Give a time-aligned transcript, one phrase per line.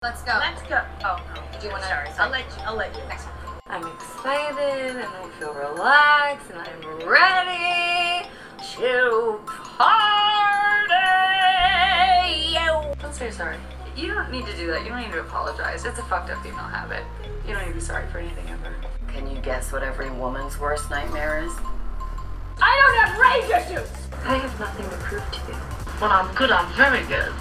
[0.00, 0.30] Let's go.
[0.38, 0.80] Let's go.
[1.02, 1.58] Oh, no.
[1.58, 1.88] Do you want to?
[1.88, 2.62] Sorry, I'll let you.
[2.62, 3.02] I'll let you.
[3.08, 3.34] Next one.
[3.66, 8.28] I'm excited and I feel relaxed and I'm ready
[8.76, 10.94] to party.
[13.02, 13.56] Don't say sorry.
[13.96, 14.84] You don't need to do that.
[14.84, 15.84] You don't need to apologize.
[15.84, 17.02] It's a fucked up female habit.
[17.44, 18.72] You don't need to be sorry for anything ever.
[19.08, 21.52] Can you guess what every woman's worst nightmare is?
[22.62, 23.90] I don't have rage issues.
[24.24, 25.58] I have nothing to prove to you.
[25.98, 27.32] When I'm good, I'm very good.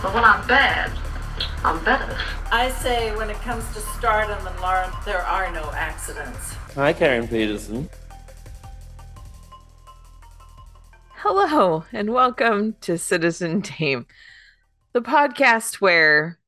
[0.00, 0.92] But when I'm bad,
[1.64, 2.16] I'm better.
[2.52, 6.54] I say when it comes to stardom and Lauren, there are no accidents.
[6.74, 7.88] Hi, Karen Peterson.
[11.16, 14.06] Hello, and welcome to Citizen Dame,
[14.92, 16.38] the podcast where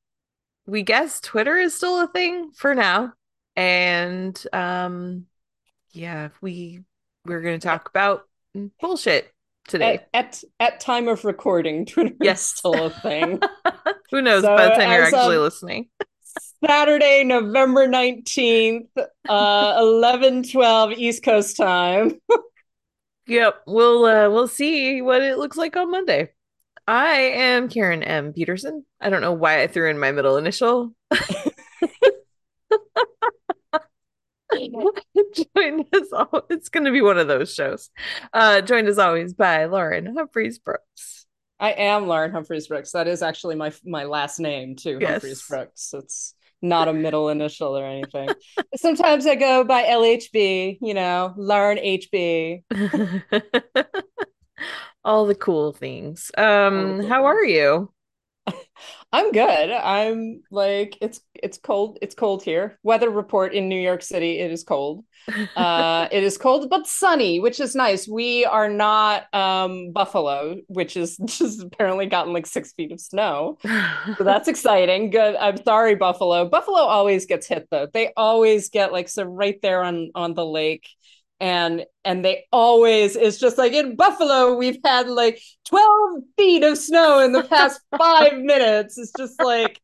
[0.66, 3.14] we guess Twitter is still a thing for now.
[3.56, 5.26] And um
[5.92, 6.84] yeah, we
[7.24, 8.28] we're going to talk about
[8.80, 9.32] bullshit
[9.66, 10.00] today.
[10.14, 12.40] At, at at time of recording, Twitter Yes.
[12.40, 13.40] is still a thing.
[14.10, 15.88] Who knows So, by the time you're actually listening.
[16.64, 18.88] Saturday, November 19th,
[19.28, 22.20] uh 11 12 East Coast time.
[23.28, 26.30] Yep, we'll uh we'll see what it looks like on Monday.
[26.86, 28.32] I am Karen M.
[28.32, 28.86] Peterson.
[29.00, 30.94] I don't know why I threw in my middle initial.
[35.56, 37.90] joined as always, it's going to be one of those shows.
[38.32, 41.26] Uh, joined as always by Lauren Humphreys Brooks.
[41.58, 42.92] I am Lauren Humphreys Brooks.
[42.92, 45.10] That is actually my my last name too, Yes.
[45.10, 45.94] Humphreys Brooks.
[45.94, 48.28] It's not a middle initial or anything.
[48.76, 52.62] Sometimes I go by LHB, you know, Lauren HB.
[55.04, 56.30] All the cool things.
[56.36, 57.90] Um, cool how are you?
[59.12, 59.70] I'm good.
[59.70, 61.98] I'm like it's it's cold.
[62.02, 62.78] It's cold here.
[62.82, 64.38] Weather report in New York City.
[64.38, 65.04] It is cold.
[65.54, 68.06] Uh, it is cold but sunny, which is nice.
[68.08, 73.58] We are not um Buffalo, which is just apparently gotten like six feet of snow.
[74.18, 75.10] So that's exciting.
[75.10, 75.36] Good.
[75.36, 76.48] I'm sorry, Buffalo.
[76.48, 77.88] Buffalo always gets hit though.
[77.92, 80.88] They always get like so right there on on the lake.
[81.40, 86.78] And and they always it's just like in Buffalo, we've had like 12 feet of
[86.78, 88.96] snow in the past five minutes.
[88.96, 89.80] It's just like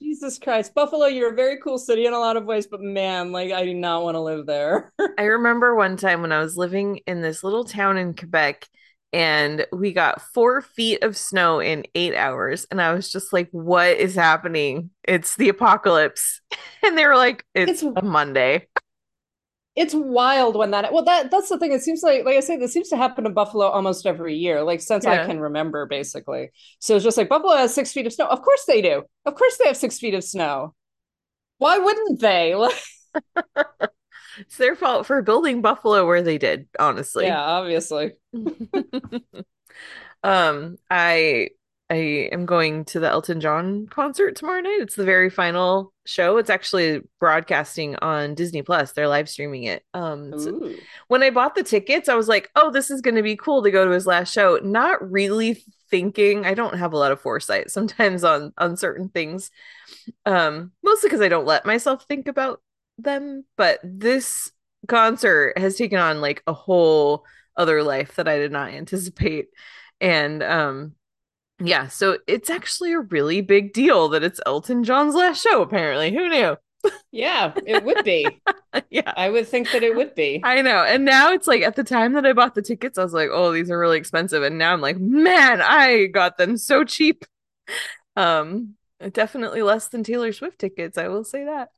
[0.00, 0.74] Jesus Christ.
[0.74, 3.64] Buffalo, you're a very cool city in a lot of ways, but man, like I
[3.64, 4.92] do not want to live there.
[5.18, 8.66] I remember one time when I was living in this little town in Quebec
[9.12, 12.66] and we got four feet of snow in eight hours.
[12.70, 14.90] And I was just like, what is happening?
[15.02, 16.40] It's the apocalypse.
[16.82, 18.68] And they were like, it's, It's- a Monday.
[19.76, 21.72] It's wild when that well that that's the thing.
[21.72, 24.62] It seems like like i say this seems to happen in buffalo almost every year
[24.62, 25.22] like since Yeah.
[25.22, 26.50] i can remember basically.
[26.80, 28.26] So it's just like buffalo has six feet of snow.
[28.26, 29.04] Of course they do.
[29.26, 30.74] Of course they have six feet of snow.
[31.58, 32.54] Why wouldn't they?
[34.38, 37.26] It's their fault for building Buffalo where they did, honestly.
[37.26, 38.12] yeah obviously.
[40.22, 41.50] Um, I
[41.90, 44.78] I am going to the Elton John concert tomorrow night.
[44.80, 46.36] It's the very final show.
[46.36, 48.92] It's actually broadcasting on Disney Plus.
[48.92, 49.84] They're live streaming it.
[49.92, 50.76] Um, Ooh.
[51.08, 53.64] when I bought the tickets, I was like, "Oh, this is going to be cool
[53.64, 56.46] to go to his last show." Not really thinking.
[56.46, 59.50] I don't have a lot of foresight sometimes on on certain things.
[60.24, 62.62] Um, mostly because I don't let myself think about
[62.98, 63.44] them.
[63.56, 64.52] But this
[64.86, 67.24] concert has taken on like a whole
[67.56, 69.48] other life that I did not anticipate,
[70.00, 70.94] and um,
[71.60, 71.88] yeah.
[71.88, 75.62] So it's actually a really big deal that it's Elton John's last show.
[75.62, 76.56] Apparently, who knew?
[77.12, 78.26] yeah it would be
[78.90, 79.12] yeah.
[79.16, 80.82] i would think that it would be I know.
[80.82, 83.28] And now it's like at the time that I bought the tickets, I was like,
[83.30, 84.42] oh, these are really expensive.
[84.42, 87.24] And now I'm like, man, I got them so cheap.
[88.16, 88.74] Um,
[89.12, 91.68] definitely less than Taylor Swift tickets, I will say that.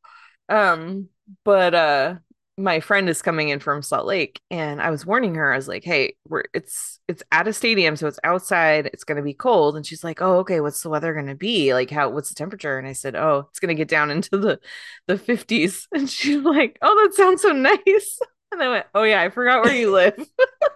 [0.49, 1.09] Um,
[1.45, 2.15] but uh
[2.63, 5.69] my friend is coming in from Salt Lake and I was warning her, I was
[5.69, 9.77] like, hey, we're it's it's at a stadium, so it's outside, it's gonna be cold.
[9.77, 11.75] And she's like, Oh, okay, what's the weather gonna be?
[11.75, 12.79] Like how what's the temperature?
[12.79, 14.61] And I said, Oh, it's gonna get down into the
[15.09, 15.89] the 50s.
[15.93, 18.21] And she's like, Oh, that sounds so nice.
[18.53, 20.15] And I went, Oh yeah, I forgot where you live.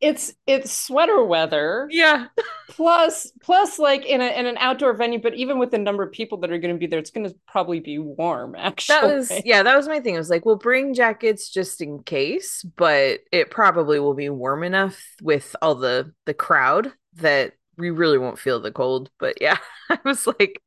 [0.00, 2.26] it's it's sweater weather yeah.
[2.68, 6.12] plus plus like in, a, in an outdoor venue but even with the number of
[6.12, 9.14] people that are going to be there it's going to probably be warm actually That
[9.14, 10.14] was yeah, that was my thing.
[10.14, 14.62] I was like, we'll bring jackets just in case, but it probably will be warm
[14.62, 19.10] enough with all the the crowd that we really won't feel the cold.
[19.18, 19.58] But yeah,
[19.90, 20.62] I was like,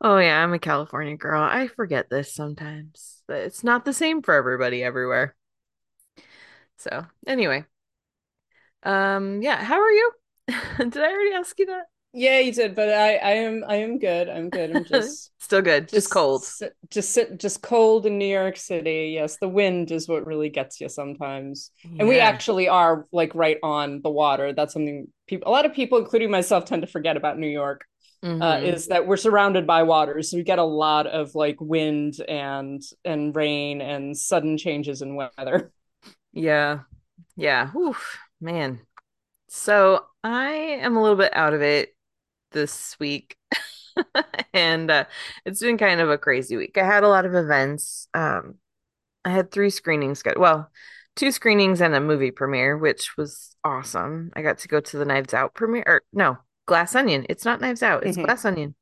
[0.00, 1.42] oh yeah, I'm a California girl.
[1.42, 3.22] I forget this sometimes.
[3.28, 5.34] It's not the same for everybody everywhere.
[6.78, 7.64] So, anyway.
[8.82, 10.12] Um yeah, how are you?
[10.78, 11.84] Did I already ask you that?
[12.14, 14.30] Yeah, you did, but I, I am, I am good.
[14.30, 14.74] I'm good.
[14.74, 16.42] I'm just, Still good, just cold.
[16.42, 19.12] sit- just sit, just cold in New York City.
[19.14, 23.58] Yes, the wind is what really gets you sometimes, and we actually are like right
[23.62, 24.54] on the water.
[24.54, 27.84] That's something people, a lot of people, including myself, tend to forget about New York.
[28.24, 28.42] Mhm.
[28.42, 32.14] uh, is that we're surrounded by water, so we get a lot of like wind
[32.26, 35.70] and and rain and sudden changes in weather.
[36.32, 36.80] Yeah.
[37.36, 37.70] Yeah.
[37.76, 38.80] Oof, man.
[39.48, 40.50] So I
[40.82, 41.94] am a little bit out of it
[42.52, 43.36] this week.
[44.54, 45.04] And uh,
[45.44, 46.78] it's been kind of a crazy week.
[46.78, 48.08] I had a lot of events.
[48.14, 48.54] Um,
[49.24, 50.22] I had three screenings.
[50.36, 50.70] Well,
[51.16, 54.30] two screenings and a movie premiere, which was awesome.
[54.36, 55.84] I got to go to the Knives Out premiere.
[55.86, 57.26] Or no, Glass Onion.
[57.28, 58.24] It's not Knives Out, it's Mhm.
[58.24, 58.74] Glass Onion.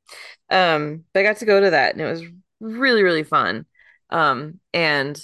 [0.49, 2.23] Um, but I got to go to that and it was
[2.59, 3.65] really, really fun.
[4.09, 5.19] Um, and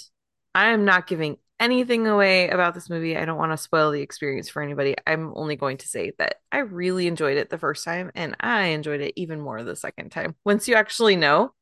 [0.54, 3.16] I am not giving anything away about this movie.
[3.16, 4.94] I don't want to spoil the experience for anybody.
[5.06, 8.66] I'm only going to say that I really enjoyed it the first time and I
[8.66, 10.36] enjoyed it even more the second time.
[10.44, 11.52] Once you actually know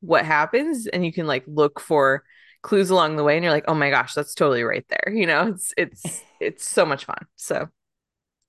[0.00, 2.24] what happens and you can like look for
[2.62, 5.26] clues along the way and you're like, "Oh my gosh, that's totally right there." You
[5.26, 7.26] know, it's it's it's so much fun.
[7.36, 7.68] So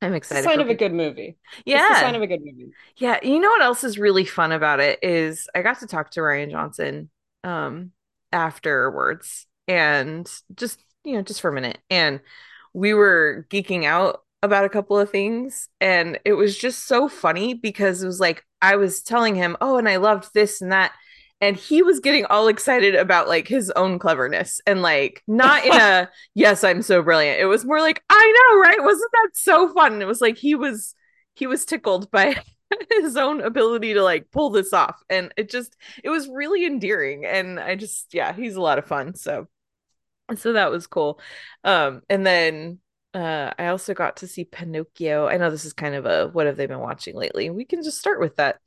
[0.02, 1.38] I'm It's a excited sign of a good movie.
[1.66, 2.00] Yeah.
[2.02, 2.74] sign of a good movie.
[2.98, 6.12] Yeah, you know what else is really fun about it is I got to talk
[6.12, 7.10] to Rian Johnson
[7.44, 7.92] um
[8.32, 11.80] afterwards and just, you know, just for a minute.
[11.90, 12.20] And
[12.74, 17.54] we were geeking out about a couple of things and it was just so funny
[17.54, 20.94] because it was like I was telling him, "Oh, and I loved this and that."
[21.42, 25.72] And he was getting all excited about like his own cleverness and like not in
[25.80, 27.40] a yes, I'm so brilliant.
[27.40, 28.84] It was more like, I know, right?
[28.84, 29.94] Wasn't that so fun?
[29.94, 30.96] And it was like he was
[31.36, 32.36] he was tickled by
[32.92, 37.26] his own ability to like pull this off and it just it was really endearing
[37.26, 39.48] and i just yeah he's a lot of fun so
[40.36, 41.20] so that was cool.
[41.64, 42.80] Um and then
[43.14, 45.28] uh i also got to see pinocchio.
[45.28, 47.50] I know this is kind of a what have they been watching lately?
[47.50, 48.60] We can just start with that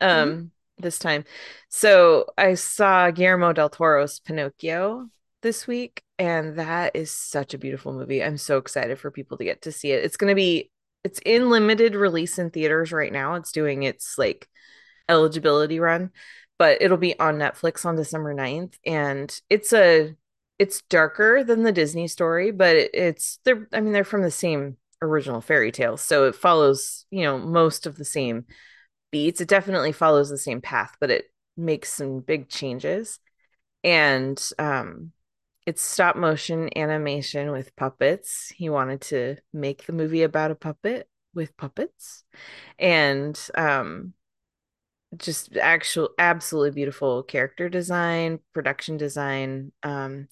[0.00, 1.24] um this time.
[1.68, 5.08] So i saw guillermo del toro's pinocchio
[5.42, 8.22] this week and that is such a beautiful movie.
[8.22, 10.04] I'm so excited for people to get to see it.
[10.04, 10.70] It's going to be
[11.02, 13.34] it's in limited release in theaters right now.
[13.34, 14.48] It's doing its like
[15.08, 16.10] eligibility run,
[16.58, 18.74] but it'll be on Netflix on December 9th.
[18.84, 20.14] And it's a
[20.60, 24.30] it's darker than the Disney story, but it, it's they're I mean, they're from the
[24.30, 25.96] same original fairy tale.
[25.96, 28.44] So it follows, you know, most of the same
[29.12, 29.40] beats.
[29.40, 31.26] It definitely follows the same path, but it
[31.56, 33.20] makes some big changes.
[33.84, 35.12] And um
[35.66, 38.50] it's stop motion animation with puppets.
[38.56, 42.24] He wanted to make the movie about a puppet with puppets
[42.78, 44.14] and um
[45.16, 50.28] just actual absolutely beautiful character design, production design, um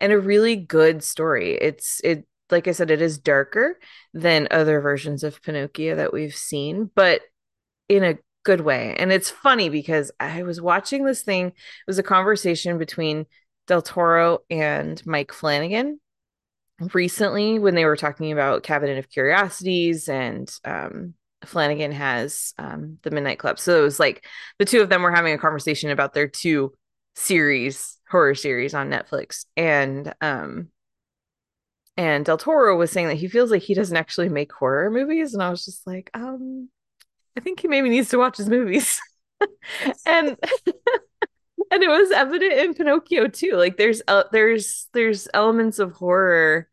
[0.00, 1.52] and a really good story.
[1.54, 3.78] It's it like I said it is darker
[4.14, 7.22] than other versions of Pinocchio that we've seen, but
[7.88, 8.94] in a good way.
[8.98, 11.54] And it's funny because I was watching this thing, it
[11.86, 13.26] was a conversation between
[13.66, 16.00] Del Toro and Mike Flanagan
[16.92, 21.14] recently when they were talking about Cabinet of Curiosities and um,
[21.44, 23.58] Flanagan has um, the Midnight Club.
[23.58, 24.26] So it was like
[24.58, 26.72] the two of them were having a conversation about their two
[27.14, 29.44] series, horror series on Netflix.
[29.56, 30.68] And um
[31.96, 35.34] and Del Toro was saying that he feels like he doesn't actually make horror movies.
[35.34, 36.70] And I was just like, um,
[37.36, 38.98] I think he maybe needs to watch his movies.
[40.06, 40.36] and
[41.70, 43.52] and it was evident in Pinocchio too.
[43.52, 46.68] Like there's uh, there's there's elements of horror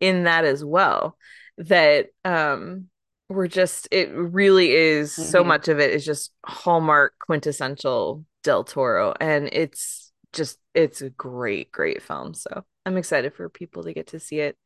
[0.00, 1.16] in that as well
[1.56, 2.88] that um
[3.28, 5.46] were just it really is so Mhm.
[5.46, 11.72] much of it is just hallmark quintessential Del Toro and it's just it's a great
[11.72, 14.58] great film so I'm excited for people to get to see it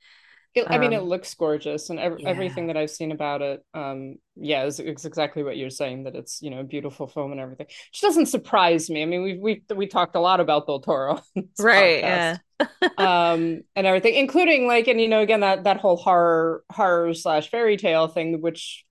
[0.55, 2.29] It- I mean, it Um, looks gorgeous, and ev- yeah.
[2.29, 6.05] everything that I've seen about it, um, yeah, is, is exactly what you're saying.
[6.05, 9.03] That it's you know a beautiful film and everything, which doesn't surprise me.
[9.03, 11.21] I mean, we we we talked a lot about Del Toro,
[11.61, 12.03] right podcast.
[12.03, 12.37] yeah
[12.99, 17.51] um, and everything, including like, and you know, again that that whole horror horror slash
[17.51, 18.85] fairy tale thing, which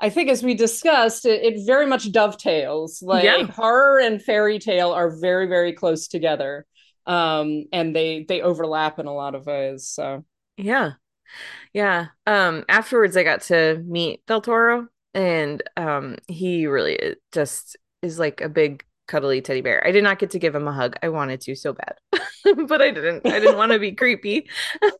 [0.00, 3.00] I think, as we discussed, it, it very much dovetails.
[3.02, 3.44] Like Yeah.
[3.46, 6.66] horror and fairy tale are very very close together,
[7.06, 9.86] um, and they they overlap in a lot of ways.
[9.86, 10.24] So.
[10.58, 10.92] Yeah.
[11.72, 12.08] Yeah.
[12.26, 18.40] Um afterwards I got to meet Del Toro and um he really just is like
[18.40, 19.86] a big cuddly teddy bear.
[19.86, 20.96] I did not get to give him a hug.
[21.02, 21.96] I wanted to so bad.
[22.66, 23.24] But I didn't.
[23.26, 24.48] I didn't want to be creepy.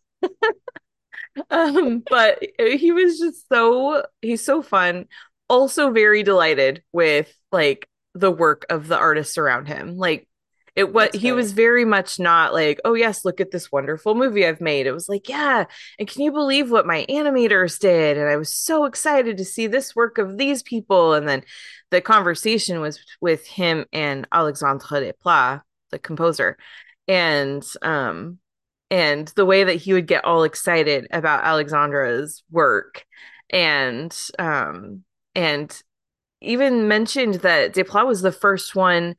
[1.50, 5.06] Um but he was just so he's so fun.
[5.48, 9.96] Also very delighted with like the work of the artists around him.
[9.96, 10.28] Like
[10.74, 11.32] it was That's he great.
[11.32, 14.86] was very much not like, oh yes, look at this wonderful movie I've made.
[14.86, 15.64] It was like, yeah,
[15.98, 18.16] and can you believe what my animators did?
[18.16, 21.12] And I was so excited to see this work of these people.
[21.12, 21.42] And then
[21.90, 26.56] the conversation was with him and Alexandre Desplat, the composer.
[27.06, 28.38] And um
[28.90, 33.04] and the way that he would get all excited about Alexandre's work
[33.50, 35.82] and um and
[36.40, 39.14] even mentioned that Desplat was the first one,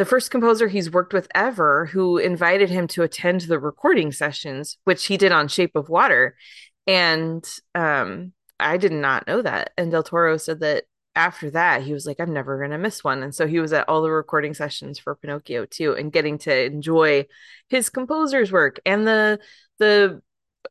[0.00, 4.78] the first composer he's worked with ever who invited him to attend the recording sessions,
[4.84, 6.38] which he did on Shape of Water.
[6.86, 9.72] And um, I did not know that.
[9.76, 13.04] And Del Toro said that after that, he was like, I'm never going to miss
[13.04, 13.22] one.
[13.22, 16.64] And so he was at all the recording sessions for Pinocchio too, and getting to
[16.64, 17.26] enjoy
[17.68, 19.38] his composer's work and the,
[19.80, 20.22] the,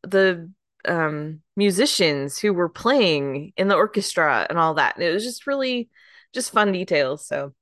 [0.01, 0.51] the
[0.87, 4.95] um musicians who were playing in the orchestra and all that.
[4.95, 5.87] And it was just really
[6.33, 7.27] just fun details.
[7.27, 7.53] So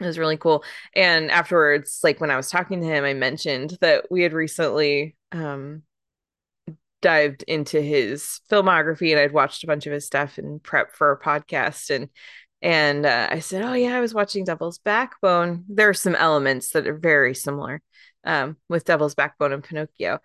[0.00, 0.64] it was really cool.
[0.94, 5.16] And afterwards, like when I was talking to him, I mentioned that we had recently
[5.32, 5.82] um
[7.00, 11.12] dived into his filmography and I'd watched a bunch of his stuff and prep for
[11.12, 12.08] a podcast and
[12.60, 15.64] and uh, I said, "Oh yeah, I was watching Devil's Backbone.
[15.68, 17.80] There are some elements that are very similar
[18.24, 20.18] um, with Devil's Backbone and Pinocchio."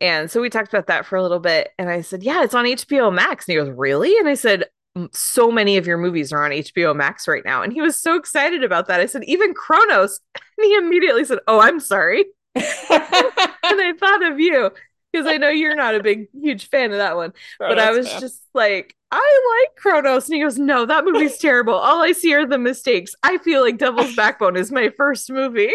[0.00, 1.70] And so we talked about that for a little bit.
[1.78, 3.46] And I said, Yeah, it's on HBO Max.
[3.46, 4.16] And he goes, Really?
[4.18, 4.64] And I said,
[5.12, 7.62] So many of your movies are on HBO Max right now.
[7.62, 9.00] And he was so excited about that.
[9.00, 10.20] I said, Even Cronos.
[10.58, 12.24] And he immediately said, Oh, I'm sorry.
[12.54, 14.70] and I thought of you
[15.10, 17.32] because I know you're not a big, huge fan of that one.
[17.60, 20.28] Oh, but I was just like, I like Cronos.
[20.28, 21.74] And he goes, No, that movie's terrible.
[21.74, 23.14] All I see are the mistakes.
[23.22, 25.72] I feel like Devil's Backbone is my first movie.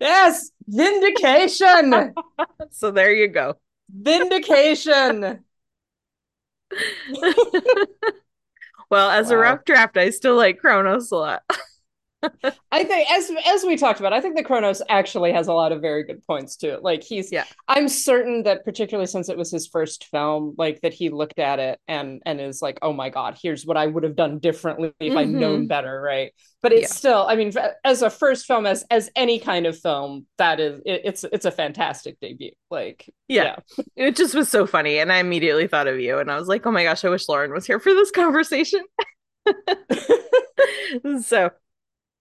[0.00, 2.14] yes, vindication.
[2.70, 3.54] So there you go.
[3.90, 5.44] vindication.
[8.90, 11.42] Well, as a rough draft, I still like Cronos a lot.
[12.72, 15.72] I think as as we talked about, I think the Cronos actually has a lot
[15.72, 16.82] of very good points to it.
[16.82, 17.44] Like he's Yeah.
[17.68, 21.58] I'm certain that particularly since it was his first film, like that he looked at
[21.58, 24.92] it and and is like, "Oh my god, here's what I would have done differently
[25.00, 25.32] if I'd Mhm.
[25.32, 26.32] known better," right?
[26.62, 26.96] But it's Yeah.
[26.96, 27.52] still, I mean,
[27.84, 31.44] as a first film as as any kind of film, that is it, it's it's
[31.46, 32.52] a fantastic debut.
[32.70, 33.56] Like Yeah.
[33.96, 34.98] It just was so funny.
[34.98, 36.18] And I immediately thought of you.
[36.18, 38.82] And I was like, oh my gosh, I wish Lauren was here for this conversation.
[41.22, 41.50] so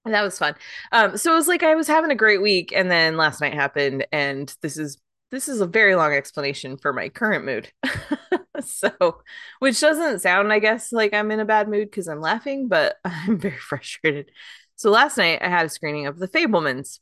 [0.05, 0.55] that was fun.
[0.91, 3.53] Um, so it was like I was having a great week, and then last night
[3.53, 4.97] happened, and this is
[5.31, 7.71] this is a very long explanation for my current mood.
[8.63, 9.21] so
[9.59, 12.97] which doesn't sound, I guess, like I'm in a bad mood because I'm laughing, but
[13.05, 14.31] I'm very frustrated.
[14.75, 16.99] So last night I had a screening of The Fabelmans,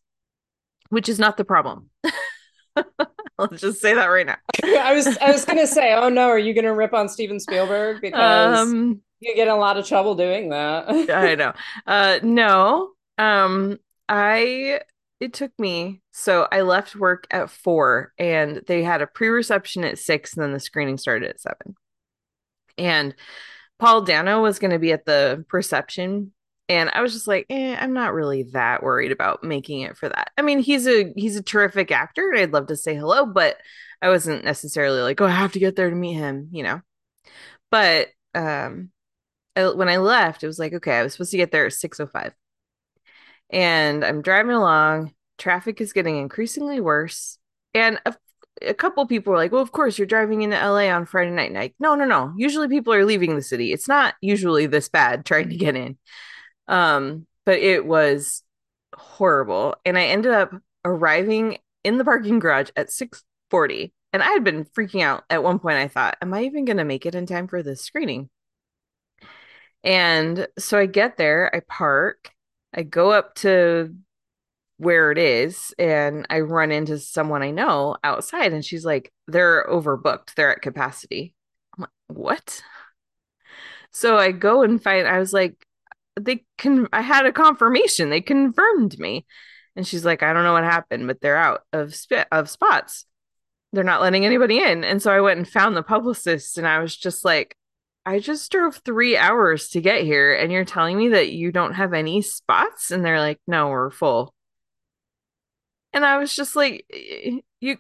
[0.90, 1.90] which is not the problem.
[3.40, 4.38] I'll just say that right now.
[4.64, 8.02] I was I was gonna say, oh no, are you gonna rip on Steven Spielberg
[8.02, 10.86] because Um, you get in a lot of trouble doing that?
[11.10, 11.54] I know.
[11.86, 12.92] Uh, no.
[13.18, 14.82] Um, I
[15.20, 19.98] it took me so I left work at four, and they had a pre-reception at
[19.98, 21.76] six, and then the screening started at seven.
[22.78, 23.16] And
[23.80, 26.34] Paul Dano was going to be at the reception,
[26.74, 30.10] and I was just like, eh, I'm not really that worried about making it for
[30.10, 30.32] that.
[30.40, 33.58] I mean, he's a he's a terrific actor, and I'd love to say hello, but
[34.02, 36.82] I wasn't necessarily like, oh, I have to get there to meet him, you know.
[37.70, 38.90] But um,
[39.56, 41.74] I, when I left, it was like, okay, I was supposed to get there at
[41.74, 42.34] 6:05.
[43.52, 47.38] And I'm driving along, traffic is getting increasingly worse.
[47.76, 48.16] And a,
[48.64, 51.56] a couple people were like, well, of course, you're driving into LA on Friday night.
[51.56, 52.34] I, no, no, no.
[52.36, 53.74] Usually people are leaving the city.
[53.74, 56.00] It's not usually this bad trying to get in.
[56.68, 58.44] Um, but it was
[58.96, 59.76] horrible.
[59.86, 60.52] And I ended up
[60.86, 63.94] arriving in the parking garage at 6:40.
[64.14, 65.78] And I had been freaking out at one point.
[65.78, 68.30] I thought, am I even going to make it in time for this screening?
[69.84, 72.32] And so I get there, I park,
[72.74, 73.94] I go up to
[74.78, 79.66] where it is, and I run into someone I know outside, and she's like, they're
[79.70, 81.36] overbooked, they're at capacity.
[81.78, 82.62] I'm like, what?
[83.92, 85.66] So I go and find, I was like,
[86.20, 89.26] they can, I had a confirmation, they confirmed me.
[89.76, 93.06] And she's like, I don't know what happened, but they're out of sp- of spots.
[93.72, 94.84] They're not letting anybody in.
[94.84, 97.58] And so I went and found the publicist, and I was just like,
[98.06, 101.74] I just drove three hours to get here, and you're telling me that you don't
[101.74, 102.92] have any spots?
[102.92, 104.34] And they're like, no, we're full.
[105.92, 106.86] And I was just like,
[107.62, 107.78] you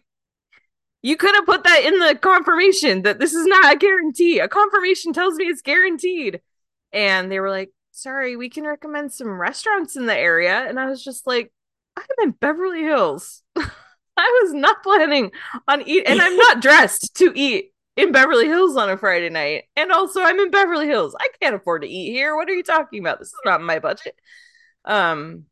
[1.03, 4.39] you could have put that in the confirmation that this is not a guarantee.
[4.39, 6.41] A confirmation tells me it's guaranteed.
[6.93, 10.65] And they were like, sorry, we can recommend some restaurants in the area.
[10.67, 11.51] And I was just like,
[11.95, 13.43] I'm in Beverly Hills.
[13.55, 15.31] I was not planning
[15.67, 19.63] on eat, and I'm not dressed to eat in Beverly Hills on a Friday night.
[19.75, 21.15] And also, I'm in Beverly Hills.
[21.19, 22.35] I can't afford to eat here.
[22.35, 23.19] What are you talking about?
[23.19, 24.15] This is not my budget.
[24.85, 25.45] Um,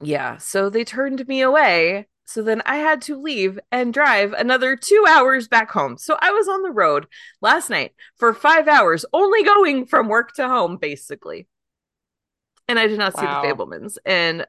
[0.00, 0.38] yeah.
[0.38, 2.06] So they turned me away.
[2.28, 5.96] So then I had to leave and drive another two hours back home.
[5.96, 7.06] So I was on the road
[7.40, 11.46] last night for five hours, only going from work to home, basically.
[12.68, 13.42] And I did not see Wow.
[13.42, 13.98] the Fabelmans.
[14.04, 14.46] And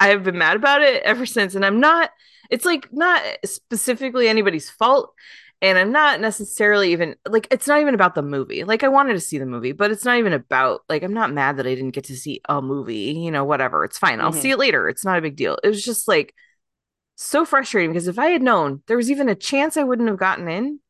[0.00, 1.54] I have been mad about it ever since.
[1.54, 2.10] And I'm not,
[2.50, 5.12] it's like not specifically anybody's fault.
[5.60, 8.64] and I'm not necessarily even like it's not even about the movie.
[8.64, 11.32] Like I wanted to see the movie, but it's not even about like I'm not
[11.32, 13.84] mad that I didn't get to see a movie, you know, whatever.
[13.84, 14.20] It's fine.
[14.20, 14.40] I'll Mhm.
[14.42, 14.88] see it later.
[14.88, 15.58] It's not a big deal.
[15.62, 16.34] It was just like
[17.16, 20.18] so frustrating because if I had known there was even a chance I wouldn't have
[20.18, 20.80] gotten in,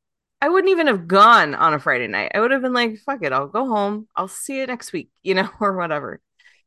[0.40, 2.32] I wouldn't even have gone on a Friday night.
[2.34, 4.08] I would have been like, fuck it, I'll go home.
[4.16, 6.20] I'll see it next week, you know, or whatever.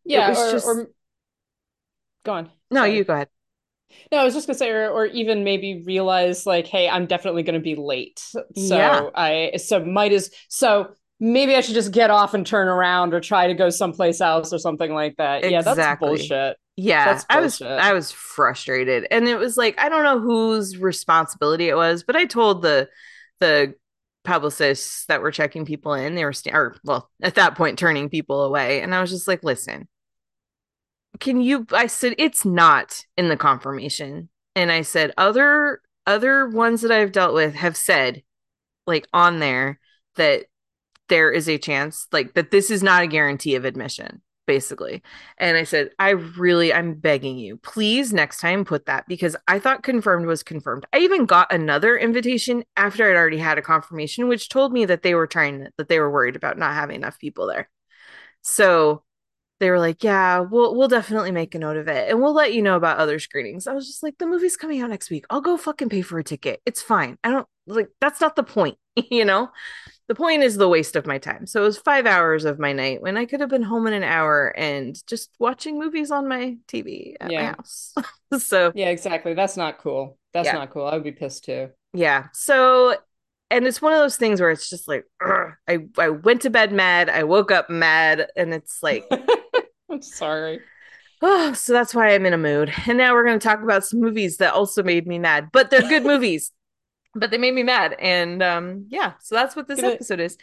[0.05, 0.87] Yeah, or, just- or
[2.23, 2.49] go on.
[2.71, 2.97] No, Sorry.
[2.97, 3.29] you go ahead.
[4.11, 7.43] No, I was just gonna say, or, or even maybe realize like, hey, I'm definitely
[7.43, 8.19] gonna be late.
[8.19, 9.09] So Yeah.
[9.15, 13.21] I so might as so maybe I should just get off and turn around or
[13.21, 15.43] try to go someplace else or something like that.
[15.49, 16.07] Yeah, that's Exactly.
[16.09, 16.57] bullshit.
[16.77, 17.61] Yeah, That's I was.
[17.61, 19.07] I was frustrated.
[19.09, 22.89] And it was like I don't know whose responsibility it was, but I told the
[23.39, 23.75] the
[24.25, 28.09] publicists that were checking people in, they were sta- or well, at that point turning
[28.09, 28.81] people away.
[28.81, 29.87] And I was just like, listen,
[31.19, 34.29] can you I said it's not in the confirmation.
[34.55, 38.23] And I said other other ones that I've dealt with have said
[38.87, 39.79] like on there
[40.15, 40.45] that
[41.09, 45.01] there is a chance like that this is not a guarantee of admission basically.
[45.39, 49.57] And i said i really i'm begging you please next time put that because i
[49.59, 50.85] thought confirmed was confirmed.
[50.93, 55.01] I even got another invitation after i'd already had a confirmation which told me that
[55.03, 57.69] they were trying that they were worried about not having enough people there.
[58.41, 59.03] So
[59.59, 62.53] they were like yeah we'll we'll definitely make a note of it and we'll let
[62.53, 65.25] you know about other screenings i was just like the movie's coming out next week
[65.29, 68.43] i'll go fucking pay for a ticket it's fine i don't like that's not the
[68.43, 68.77] point
[69.11, 69.49] you know
[70.07, 71.47] the point is the waste of my time.
[71.47, 73.93] So it was five hours of my night when I could have been home in
[73.93, 77.93] an hour and just watching movies on my TV at my house.
[78.37, 79.33] so Yeah, exactly.
[79.33, 80.17] That's not cool.
[80.33, 80.53] That's Yeah.
[80.53, 80.85] not cool.
[80.85, 81.69] I would be pissed too.
[81.93, 82.27] yeah.
[82.33, 82.95] So
[83.51, 86.49] and it's one of those things where it's just like ugh, I I went to
[86.49, 89.05] bed mad, I woke up mad, and it's like
[89.95, 90.59] I'm sorry.
[91.21, 92.71] oh, so that's why I'm in a mood.
[92.87, 95.81] And now we're gonna talk about some movies that also made me mad, but they're
[95.81, 96.51] good movies.
[97.13, 99.13] But they made me mad, and um, yeah.
[99.21, 100.37] So that's what this Gonna- episode is.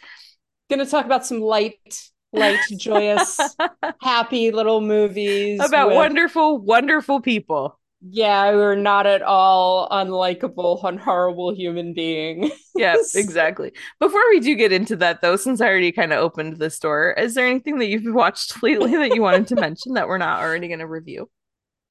[0.69, 3.39] Gonna talk about some light, light, joyous,
[4.01, 7.79] happy little movies about with- wonderful, wonderful people.
[8.05, 12.51] Yeah, we're not at all unlikable, unhorrible human being.
[12.75, 13.71] Yeah, exactly.
[13.99, 17.13] Before we do get into that, though, since I already kind of opened this door,
[17.13, 20.41] is there anything that you've watched lately that you wanted to mention that we're not
[20.41, 21.29] already going to review?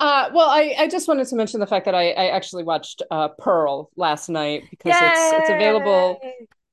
[0.00, 3.02] Uh, well, I, I just wanted to mention the fact that I, I actually watched
[3.10, 6.20] uh, Pearl last night because it's it's available!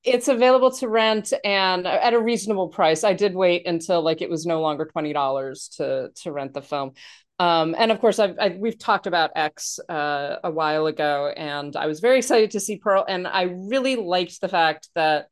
[0.10, 3.04] It's available to rent and at a reasonable price.
[3.04, 6.62] I did wait until like it was no longer twenty dollars to to rent the
[6.62, 6.94] film.
[7.40, 11.76] Um, and of course, I've, i we've talked about X uh, a while ago, and
[11.76, 15.28] I was very excited to see Pearl, and I really liked the fact that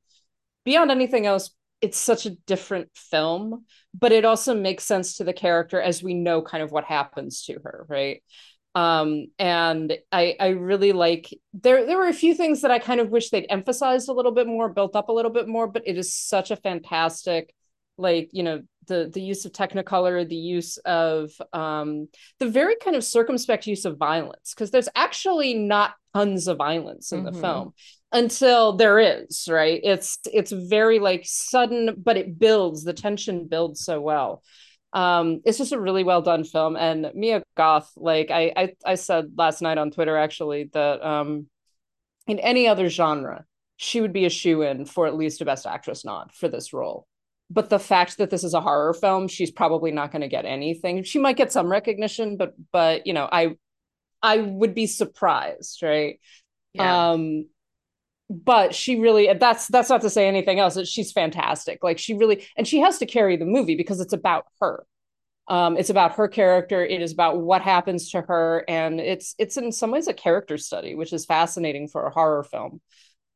[0.63, 3.65] beyond anything else, it's such a different film,
[3.97, 7.43] but it also makes sense to the character as we know kind of what happens
[7.43, 8.23] to her, right?
[8.77, 12.99] Um, and I I really like there there were a few things that I kind
[12.99, 15.83] of wish they'd emphasized a little bit more, built up a little bit more, but
[15.87, 17.53] it is such a fantastic
[17.97, 22.07] like you know the the use of technicolor the use of um
[22.39, 27.11] the very kind of circumspect use of violence because there's actually not tons of violence
[27.11, 27.41] in the Mhm.
[27.41, 27.73] film
[28.11, 33.83] until there is right it's it's very like sudden but it builds the tension builds
[33.83, 34.43] so well
[34.97, 36.75] um it's just a really well done film.
[36.75, 41.47] And mia goth like I, I i said last night on twitter actually that um
[42.25, 43.45] in any other genre
[43.77, 46.73] she would be a shoe in for at least a best actress nod for this
[46.73, 47.05] role.
[47.51, 50.45] But the fact that this is a horror film she's probably not going to get
[50.45, 51.03] anything.
[51.03, 53.55] She might get some recognition but but you know i
[54.23, 56.19] i would be surprised right?
[56.73, 57.11] Yeah.
[57.11, 57.45] um
[58.29, 62.45] but she really that's that's not to say anything else she's fantastic like she really
[62.57, 64.85] and she has to carry the movie because it's about her.
[65.47, 69.55] Um it's about her character it is about what happens to her and it's it's
[69.55, 72.81] in some ways a character study which is fascinating for a horror film.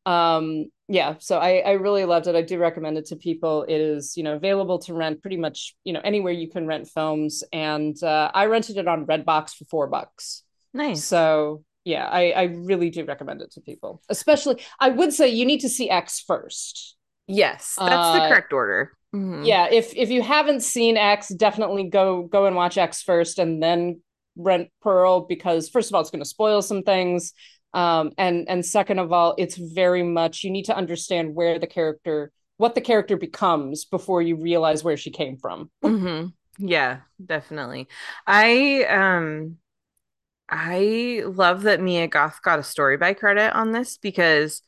[0.06, 3.80] Um yeah so i i really loved it i do recommend it to people it
[3.80, 7.46] is you know available to rent pretty much you know anywhere you can rent films
[7.54, 10.44] and uh i rented it on redbox for four bucks.
[10.74, 11.04] Nice.
[11.04, 14.02] so yeah, I, I really do recommend it to people.
[14.10, 16.98] Especially, I would say you need to see X first.
[17.28, 18.92] yes, that's the uh, correct order.
[19.14, 19.46] Mhm.
[19.46, 23.62] Yeah, if if you haven't seen X, definitely go go and watch X first, and
[23.62, 24.02] then
[24.36, 27.34] rent Pearl because first of all, it's going to spoil some things,
[27.74, 31.68] um, and and second of all, it's very much you need to understand where the
[31.68, 35.72] character what the character becomes before you realize where she came from.
[35.84, 36.34] Mhm.
[36.60, 37.88] Yeah, definitely.
[38.28, 39.58] I um
[40.52, 44.62] I love that Mia Goth got a story by credit on this because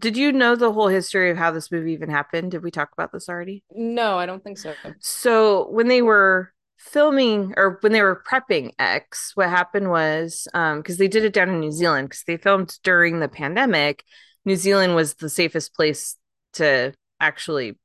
[0.00, 2.52] did you know the whole history of how this movie even happened?
[2.52, 3.64] Did we talk about this already?
[3.74, 4.72] No, I don't think so.
[5.00, 10.78] So when they were filming or when they were prepping X, what happened was um
[10.78, 14.04] because they did it down in New Zealand because they filmed during the pandemic
[14.44, 16.16] New Zealand was the safest place
[16.54, 17.78] to actually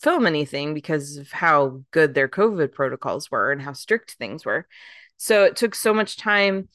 [0.00, 4.66] film anything because of how good their COVID protocols were and how strict things were.
[5.22, 6.68] So it took so much time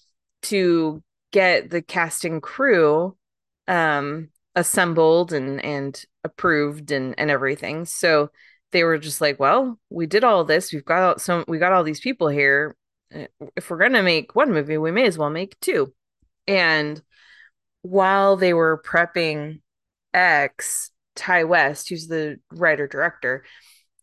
[0.43, 3.17] to get the casting crew
[3.67, 7.83] um assembled and and approved and and everything.
[7.83, 8.29] So
[8.71, 10.71] they were just like, well, we did all this.
[10.71, 12.77] We've got some we got all these people here.
[13.57, 15.93] If we're going to make one movie, we may as well make two.
[16.47, 17.01] And
[17.81, 19.59] while they were prepping
[20.13, 23.43] X, Ti West, who's the writer director,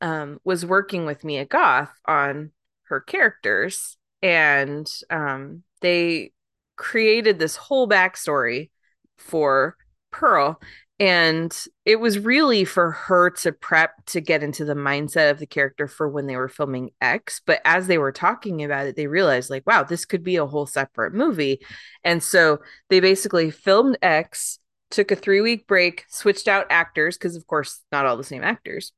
[0.03, 2.53] um, was working with Mia Goth on
[2.85, 6.33] her characters, and um, they
[6.77, 8.71] created this whole backstory
[9.19, 9.77] for
[10.11, 10.59] Pearl.
[10.99, 15.47] And it was really for her to prep to get into the mindset of the
[15.47, 17.43] character for when they were filming X.
[17.45, 20.47] But as they were talking about it, they realized, like, wow, this could be a
[20.47, 21.61] whole separate movie.
[22.03, 24.59] And so they basically filmed X,
[24.91, 28.45] took a three week break, switched out actors, because of course, not all the same
[28.45, 28.93] actors,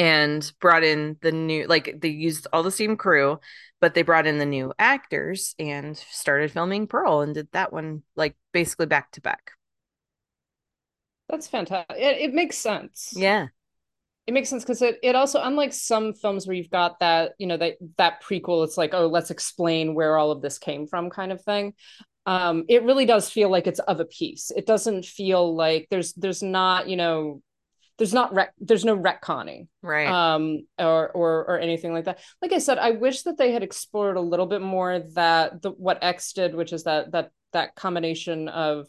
[0.00, 3.38] and brought in the new, like, they used all the same crew,
[3.82, 8.02] but they brought in the new actors and started filming Pearl and did that one,
[8.16, 9.52] like, basically back to back.
[11.28, 11.98] That's fantastic.
[11.98, 13.12] It, it makes sense.
[13.14, 13.48] Yeah.
[14.26, 17.46] It makes sense because it, it also unlike some films where you've got that, you
[17.46, 21.10] know, that that prequel, it's like, oh, let's explain where all of this came from
[21.10, 21.74] kind of thing.
[22.26, 24.50] Um, it really does feel like it's of a piece.
[24.50, 27.42] It doesn't feel like there's there's not, you know,
[28.00, 29.68] there's not rec- there's no retconning.
[29.82, 30.08] Right.
[30.08, 32.18] Um or or or anything like that.
[32.40, 35.70] Like i said i wish that they had explored a little bit more that the
[35.72, 38.86] what x did which is that that that combination of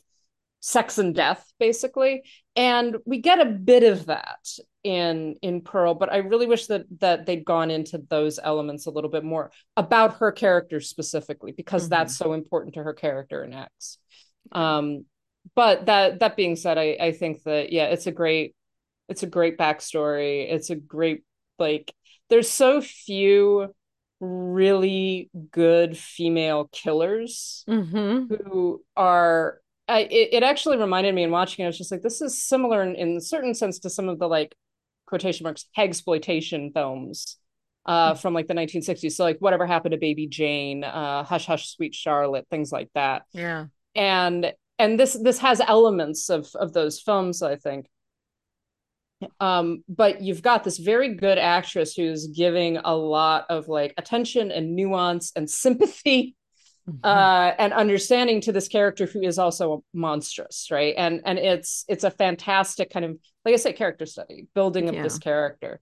[0.61, 2.23] sex and death basically.
[2.55, 4.47] And we get a bit of that
[4.83, 8.89] in in pearl but i really wish that that they'd gone into those elements a
[8.89, 11.91] little bit more about her character specifically because mm-hmm.
[11.91, 13.99] that's so important to her character in x.
[14.51, 15.05] Um
[15.53, 18.55] but that that being said i i think that yeah it's a great
[19.11, 21.23] it's a great backstory it's a great
[21.59, 21.93] like
[22.29, 23.73] there's so few
[24.19, 28.33] really good female killers mm-hmm.
[28.33, 32.01] who are I, it, it actually reminded me in watching it, I was just like,
[32.01, 34.55] this is similar in, in a certain sense to some of the like
[35.05, 37.37] quotation marks exploitation films
[37.85, 39.11] uh, from like the 1960s.
[39.11, 43.23] So like whatever happened to Baby Jane, uh, Hush Hush Sweet Charlotte, things like that.
[43.33, 43.65] Yeah.
[43.95, 47.87] And and this this has elements of of those films, I think.
[49.39, 54.51] Um, but you've got this very good actress who's giving a lot of like attention
[54.51, 56.35] and nuance and sympathy
[56.89, 56.99] mm-hmm.
[57.03, 60.93] uh, and understanding to this character who is also monstrous, right?
[60.97, 64.95] And and it's it's a fantastic kind of like I say, character study, building of
[64.95, 65.03] yeah.
[65.03, 65.79] this character,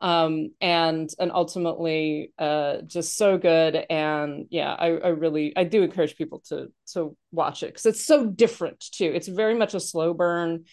[0.00, 3.76] um, and and ultimately uh, just so good.
[3.88, 8.04] And yeah, I, I really I do encourage people to to watch it because it's
[8.04, 9.10] so different too.
[9.14, 10.64] It's very much a slow burn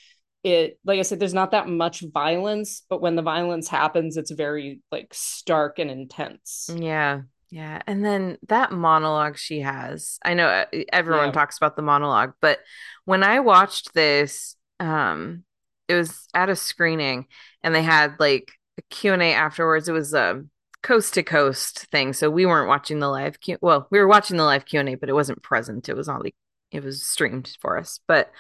[0.43, 4.31] it like i said there's not that much violence but when the violence happens it's
[4.31, 7.21] very like stark and intense yeah
[7.53, 7.83] yeah.
[7.85, 11.33] And then that monologue she has, I know uh, everyone yeah.
[11.33, 12.61] talks about the monologue, but
[13.05, 15.43] when I watched this, um,
[15.87, 17.27] it was at a screening
[17.61, 19.87] and they had like a Q&A afterwards.
[19.87, 20.43] It was a
[20.81, 22.13] coast to coast thing.
[22.13, 25.09] So we weren't watching the live Q well, we were watching the live Q&A, but
[25.09, 25.89] it wasn't present.
[25.89, 26.35] It was like
[26.71, 27.99] it was streamed for us.
[28.07, 28.31] But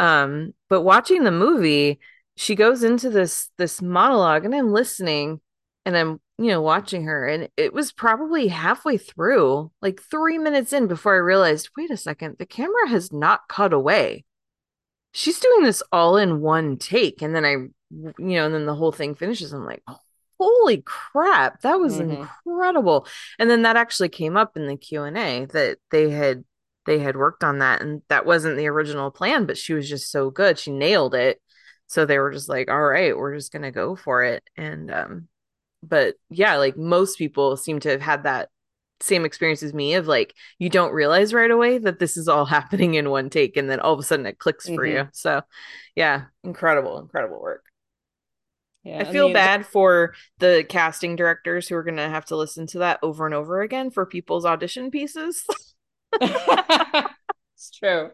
[0.00, 2.00] um but watching the movie,
[2.36, 5.40] she goes into this this monologue and I'm listening
[5.84, 7.28] and I'm you know, watching her.
[7.28, 11.98] And it was probably halfway through, like three minutes in, before I realized wait a
[11.98, 14.24] second, the camera has not cut away.
[15.12, 17.20] She's doing this all in one take.
[17.20, 19.52] And then I, you know, and then the whole thing finishes.
[19.52, 19.82] I'm like,
[20.38, 22.22] holy crap, that was mm-hmm.
[22.22, 23.06] incredible.
[23.38, 26.42] And then that actually came up in the Q&A that they had
[26.86, 30.10] they had worked on that and that wasn't the original plan but she was just
[30.10, 31.40] so good she nailed it
[31.86, 34.90] so they were just like all right we're just going to go for it and
[34.90, 35.28] um
[35.82, 38.48] but yeah, like most people seem to have had that
[39.00, 42.44] same experience as me of like you don't realize right away that this is all
[42.46, 44.96] happening in one take and then all of a sudden it clicks for mm-hmm.
[44.96, 45.08] you.
[45.12, 45.42] So
[45.94, 47.64] yeah, incredible, incredible work.
[48.82, 52.24] Yeah, I feel I mean, bad for the casting directors who are going to have
[52.26, 55.44] to listen to that over and over again for people's audition pieces.
[56.20, 58.10] it's true.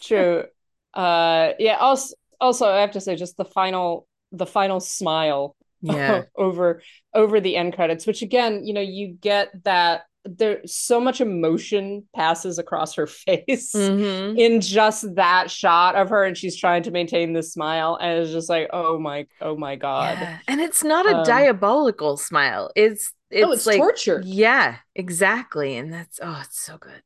[0.00, 0.44] True.
[0.92, 6.22] Uh yeah, also also I have to say just the final the final smile yeah
[6.36, 6.82] over
[7.14, 12.08] over the end credits which again you know you get that there so much emotion
[12.16, 14.36] passes across her face mm-hmm.
[14.38, 18.32] in just that shot of her and she's trying to maintain this smile and it's
[18.32, 20.38] just like oh my oh my god yeah.
[20.48, 25.76] and it's not a um, diabolical smile it's it's, oh, it's like torture yeah exactly
[25.76, 27.02] and that's oh it's so good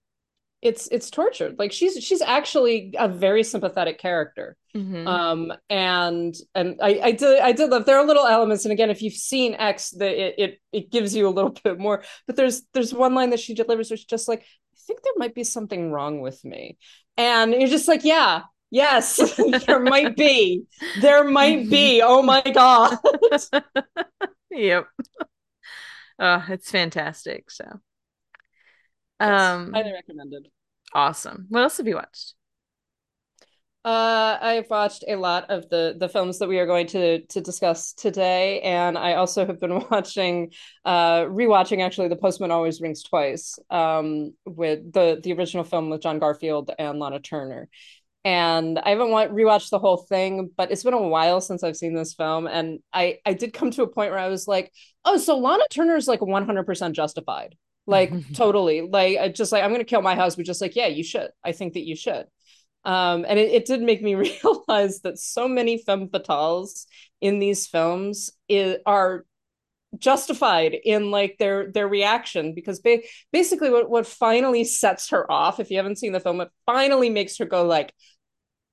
[0.60, 5.06] it's it's tortured like she's she's actually a very sympathetic character Mhm.
[5.06, 8.90] um and and i i did i did love there are little elements and again
[8.90, 12.36] if you've seen x the it it, it gives you a little bit more but
[12.36, 15.34] there's there's one line that she delivers which is just like i think there might
[15.34, 16.76] be something wrong with me
[17.16, 19.16] and you're just like yeah yes
[19.66, 20.64] there might be
[21.00, 22.98] there might be oh my god
[24.50, 24.86] yep.
[26.18, 27.48] Oh, it's fantastic.
[27.48, 27.64] So,
[29.20, 30.48] um, highly recommended
[30.94, 31.46] awesome.
[31.48, 32.34] What else have you watched?
[33.84, 37.40] Uh, I've watched a lot of the the films that we are going to to
[37.40, 40.52] discuss today, and I also have been watching,
[40.84, 46.02] uh, rewatching actually, The Postman Always Rings Twice, um, with the the original film with
[46.02, 47.68] John Garfield and Lana Turner.
[48.24, 51.76] And I haven't wa- rewatched the whole thing, but it's been a while since I've
[51.76, 54.72] seen this film, and I I did come to a point where I was like,
[55.04, 57.56] oh, so Lana Turner is like one hundred percent justified,
[57.88, 61.30] like totally, like just like I'm gonna kill my husband, just like yeah, you should.
[61.44, 62.26] I think that you should.
[62.84, 66.86] Um, and it, it did make me realize that so many femme fatales
[67.20, 69.26] in these films i- are
[69.98, 73.00] justified in like their their reaction because ba-
[73.32, 77.10] basically what, what finally sets her off if you haven't seen the film it finally
[77.10, 77.92] makes her go like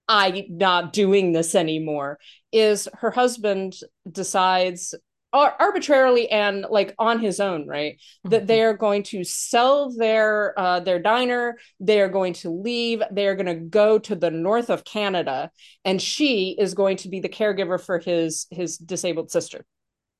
[0.08, 2.20] i'm not doing this anymore
[2.52, 3.76] is her husband
[4.12, 4.94] decides
[5.36, 10.80] arbitrarily and like on his own right that they are going to sell their uh,
[10.80, 11.58] their diner.
[11.80, 13.02] They are going to leave.
[13.12, 15.52] They are going to go to the north of Canada,
[15.84, 19.66] and she is going to be the caregiver for his his disabled sister.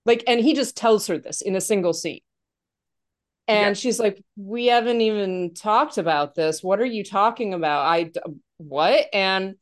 [0.06, 2.22] Like, and he just tells her this in a single scene.
[3.48, 3.80] And Yeah.
[3.80, 6.64] she's like, "We haven't even talked about this.
[6.64, 7.86] What are you talking about?
[7.86, 8.12] i
[8.58, 9.56] what?" And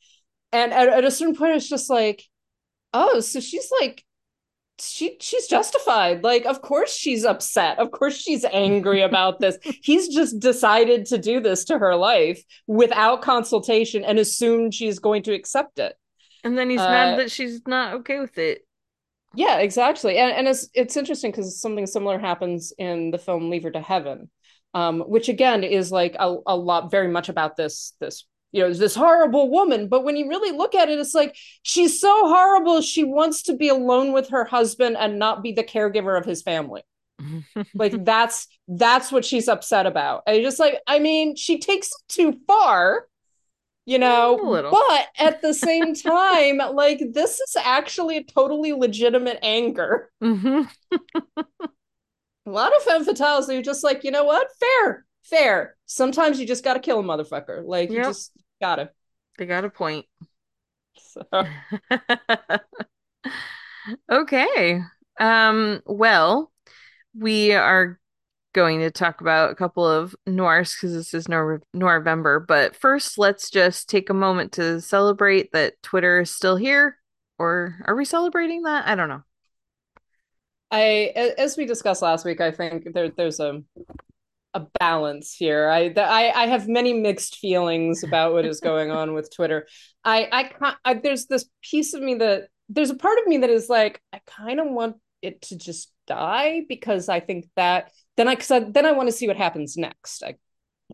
[0.53, 2.23] and at, at a certain point, it's just like,
[2.93, 4.05] "Oh, so she's like
[4.79, 6.23] she she's justified.
[6.23, 7.79] Like of course she's upset.
[7.79, 9.57] Of course she's angry about this.
[9.83, 15.23] He's just decided to do this to her life without consultation and assumed she's going
[15.23, 15.95] to accept it.
[16.43, 18.65] And then he's Uh, mad that she's not okay with it.
[19.35, 20.17] yeah exactly.
[20.17, 23.81] And, and it's it's interesting because something similar happens in the film leave her to
[23.81, 24.29] heaven
[24.75, 28.71] um which again is like a, a lot very much about this this you know
[28.71, 29.89] this horrible woman.
[29.89, 33.55] But when you really look at it it's like she's so horrible she wants to
[33.55, 36.83] be alone with her husband and not be the caregiver of his family.
[37.75, 40.23] Like that's that's what she's upset about.
[40.27, 43.07] And just like i mean she takes it too far
[43.85, 44.37] you know
[44.71, 50.11] but at the same time like this is actually a totally legitimate anger.
[50.21, 50.69] Mhm.
[52.45, 54.47] a lot of femme fatales are just like you know what?
[54.59, 55.75] Fair fair.
[55.85, 57.65] Sometimes you just gotta kill a motherfucker.
[57.65, 58.15] Like you Yep.
[58.63, 58.91] Just gotta
[59.37, 60.05] They got a point.
[60.95, 61.23] so,
[64.11, 64.81] okay.
[65.19, 66.51] Um, well,
[67.17, 67.99] we are
[68.53, 72.39] going to talk about a couple of noirs because this is Noir November.
[72.39, 76.97] But first, let's just take a moment to celebrate that Twitter is still here.
[77.39, 78.87] Or are we celebrating that?
[78.87, 79.23] I don't know.
[80.71, 83.61] I, as we discussed last week, I think there there's a
[84.53, 85.69] a balance here.
[85.69, 89.67] I th- I I have many mixed feelings about what is going on with Twitter.
[90.03, 90.77] I I can't.
[90.85, 94.01] I, there's this piece of me that there's a part of me that is like
[94.11, 98.51] I kind of want it to just die because I think that then I cause
[98.51, 100.23] I, then I want to see what happens next.
[100.23, 100.35] I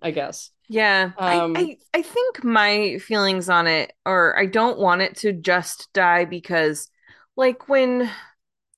[0.02, 0.52] I guess.
[0.68, 5.18] Yeah, Um, I, I I think my feelings on it are I don't want it
[5.18, 6.90] to just die because
[7.36, 8.10] like when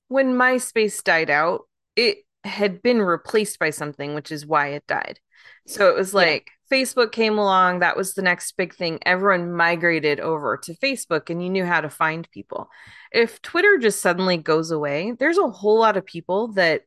[0.07, 5.19] when MySpace died out, it had been replaced by something, which is why it died.
[5.67, 6.25] So it was Yeah.
[6.25, 8.99] like Facebook came along, that was the next big thing.
[9.05, 12.69] Everyone migrated over to Facebook and you knew how to find people.
[13.11, 16.83] If Twitter just suddenly goes away, there's a whole lot of people that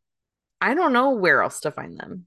[0.61, 2.27] I don't know where else to find them.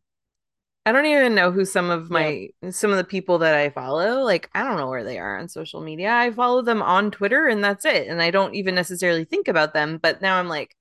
[0.85, 4.21] I don't even know who some of my some of the people that I follow,
[4.23, 6.11] like I don't know where they are on social media.
[6.13, 8.07] I follow them on Twitter and that's it.
[8.07, 10.75] And I don't even necessarily think about them, but now I'm like,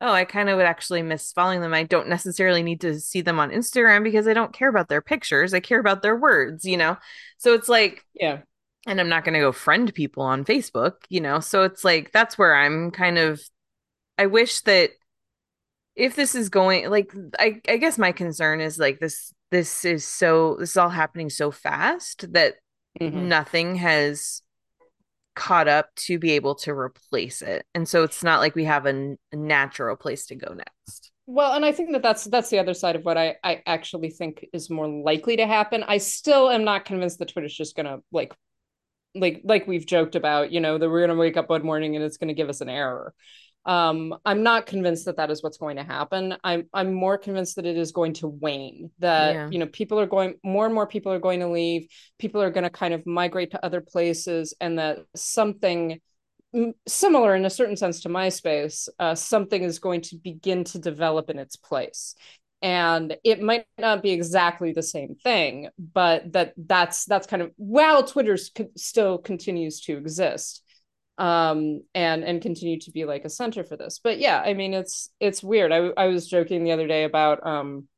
[0.00, 1.72] oh, I kind of would actually miss following them.
[1.74, 5.00] I don't necessarily need to see them on Instagram because I don't care about their
[5.00, 5.54] pictures.
[5.54, 6.96] I care about their words, you know?
[7.38, 8.40] So it's like Yeah.
[8.86, 11.40] and I'm not going to go friend people on Facebook, you know?
[11.40, 13.40] So it's like that's where I'm kind of
[14.18, 14.90] I wish that
[15.94, 20.04] if this is going like I I guess my concern is like this this is
[20.04, 22.56] so this is all happening so fast that
[23.00, 23.12] Mhm.
[23.28, 24.42] nothing has
[25.36, 27.64] caught up to be able to replace it.
[27.74, 31.12] And so it's not like we have a, natural place to go next.
[31.26, 34.10] Well, and I think that that's that's the other side of what I I actually
[34.10, 35.84] think is more likely to happen.
[35.86, 38.32] I still am not convinced that Twitter's just gonna like
[39.14, 42.04] like like we've joked about, you know, that we're gonna wake up one morning and
[42.04, 43.12] it's gonna give us an error.
[43.66, 46.36] Um, I'm not convinced that that is what's going to happen.
[46.44, 48.90] I'm I'm more convinced that it is going to wane.
[49.00, 49.50] That Yeah.
[49.50, 51.88] you know people are going more and more people are going to leave.
[52.18, 56.00] People are going to kind of migrate to other places, and that something
[56.86, 61.28] similar in a certain sense to MySpace, uh, something is going to begin to develop
[61.28, 62.14] in its place.
[62.62, 67.50] And it might not be exactly the same thing, but that that's that's kind of
[67.56, 68.38] while Twitter
[68.76, 70.62] still continues to exist
[71.18, 74.00] um and and continue to be like a center for this.
[74.02, 75.72] But yeah i mean it's it's weird.
[75.72, 77.88] I, I was joking the other day about um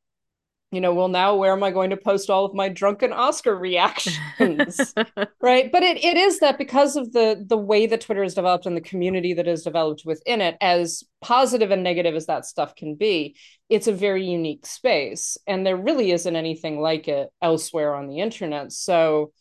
[0.71, 3.55] you know well now where am i going to post all of my drunken oscar
[3.55, 4.93] reactions?
[5.41, 5.71] Right?
[5.71, 8.75] But it, it is that because of the the way that twitter is developed and
[8.75, 12.95] the community that is developed within it as positive and negative as that stuff can
[12.95, 13.35] be
[13.69, 15.37] it's a very unique space.
[15.47, 18.71] And there really isn't anything like it elsewhere on the internet.
[18.71, 19.31] So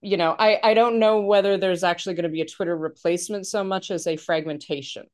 [0.00, 3.46] you know, I, I don't know whether there's actually going to be a Twitter replacement
[3.46, 5.06] so much as a fragmentation.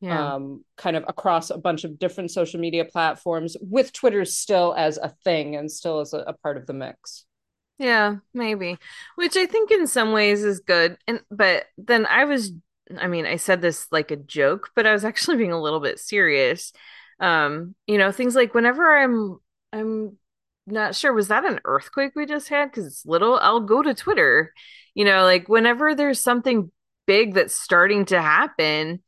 [0.00, 0.34] Yeah.
[0.34, 4.98] Um, kind of across a bunch of different social media platforms, with Twitter still as
[4.98, 7.24] a thing and still as a, a part of the mix.
[7.78, 8.78] Yeah, maybe.
[9.14, 10.98] Which I think in some ways is good.
[11.06, 12.52] And but then I was
[12.98, 15.80] I mean, I said this like a joke, but I was actually being a little
[15.80, 16.72] bit serious.
[17.20, 19.38] Um, you know, things like whenever I'm
[19.72, 20.18] I'm
[20.66, 22.70] not sure was that an earthquake we just had?
[22.70, 24.52] Because it's little i'll go to twitter
[24.94, 26.70] you know like whenever there's something
[27.06, 29.02] big that's starting to happen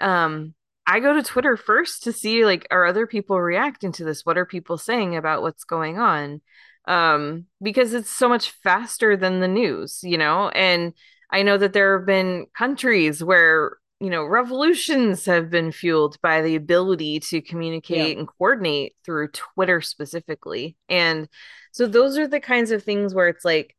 [0.00, 0.54] um
[0.86, 4.24] i go to twitter first to see like are other people reacting to this?
[4.26, 6.40] What are people saying about what's going on?
[6.86, 10.48] Um because it's so much faster than the news you know?
[10.50, 10.92] And
[11.30, 16.42] i know that there have been countries where you know, revolutions have been fueled by
[16.42, 18.18] the ability to communicate yeah.
[18.18, 20.76] and coordinate through Twitter specifically.
[20.88, 21.28] And
[21.70, 23.76] so those are the kinds of things where it's like,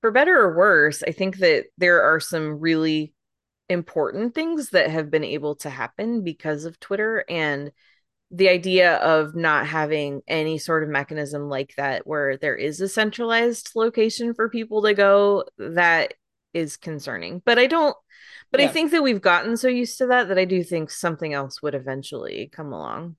[0.00, 3.14] for better or worse, I think that there are some really
[3.68, 7.70] important things that have been able to happen because of Twitter and
[8.32, 12.88] the idea of not having any sort of mechanism like that where there is a
[12.88, 16.14] centralized location for people to go that
[16.52, 17.42] is concerning.
[17.44, 17.96] But I don't
[18.50, 18.66] but yeah.
[18.66, 21.62] I think that we've gotten so used to that that I do think something else
[21.62, 23.16] would eventually come along.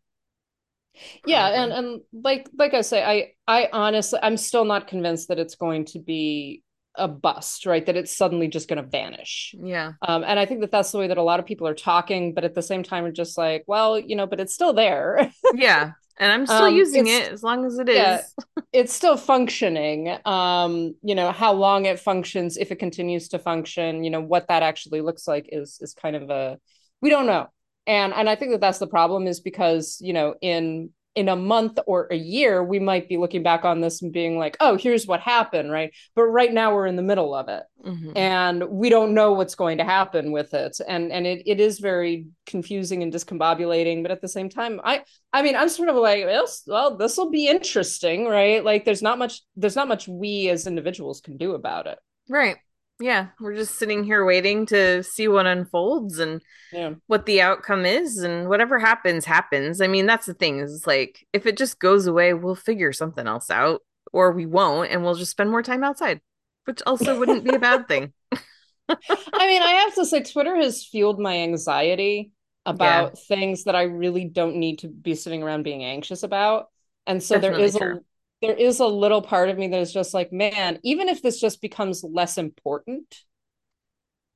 [1.25, 5.39] Yeah, and and like like I say, I I honestly I'm still not convinced that
[5.39, 6.63] it's going to be
[6.95, 7.85] a bust, right?
[7.85, 9.55] That it's suddenly just going to vanish.
[9.57, 9.93] Yeah.
[10.01, 12.33] Um, and I think that that's the way that a lot of people are talking,
[12.33, 15.31] but at the same time, are just like, well, you know, but it's still there.
[15.53, 15.91] yeah
[16.21, 17.95] and I'm still um, using it as long as it is.
[17.95, 18.21] Yeah,
[18.71, 20.15] it's still functioning.
[20.23, 24.47] Um, you know, how long it functions, if it continues to function, you know, what
[24.47, 26.59] that actually looks like is is kind of a
[27.01, 27.47] we don't know.
[27.87, 31.35] And and I think that that's the problem is because, you know, in in a
[31.35, 34.77] month or a year, we might be looking back on this and being like, oh,
[34.77, 35.93] here's what happened, right?
[36.15, 37.63] But right now we're in the middle of it.
[37.85, 38.15] Mm-hmm.
[38.15, 40.77] And we don't know what's going to happen with it.
[40.87, 44.03] And and it, it is very confusing and discombobulating.
[44.03, 47.17] But at the same time, I I mean, I'm sort of like, well, well this
[47.17, 48.63] will be interesting, right?
[48.63, 51.99] Like there's not much there's not much we as individuals can do about it.
[52.29, 52.57] Right
[53.01, 56.93] yeah, we're just sitting here waiting to see what unfolds and yeah.
[57.07, 59.81] what the outcome is, and whatever happens, happens.
[59.81, 63.27] I mean, that's the thing is like if it just goes away, we'll figure something
[63.27, 63.81] else out,
[64.13, 66.21] or we won't, and we'll just spend more time outside,
[66.65, 68.13] which also wouldn't be a bad thing.
[68.31, 72.31] I mean, I have to say, Twitter has fueled my anxiety
[72.65, 73.35] about yeah.
[73.35, 76.67] things that I really don't need to be sitting around being anxious about.
[77.07, 77.97] And so Definitely there is true.
[77.97, 77.99] a
[78.41, 81.39] there is a little part of me that is just like, man, even if this
[81.39, 83.23] just becomes less important,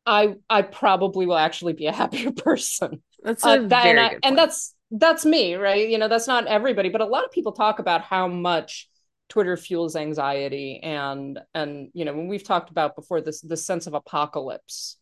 [0.06, 3.02] I I probably will actually be a happier person.
[3.24, 5.89] That's a uh, that, very and, I, and that's that's me, right?
[5.89, 8.88] You know, that's not everybody, but a lot of people talk about how much
[9.30, 13.88] Twitter fuels anxiety and and you know, when we've talked about before this this sense
[13.88, 14.98] of apocalypse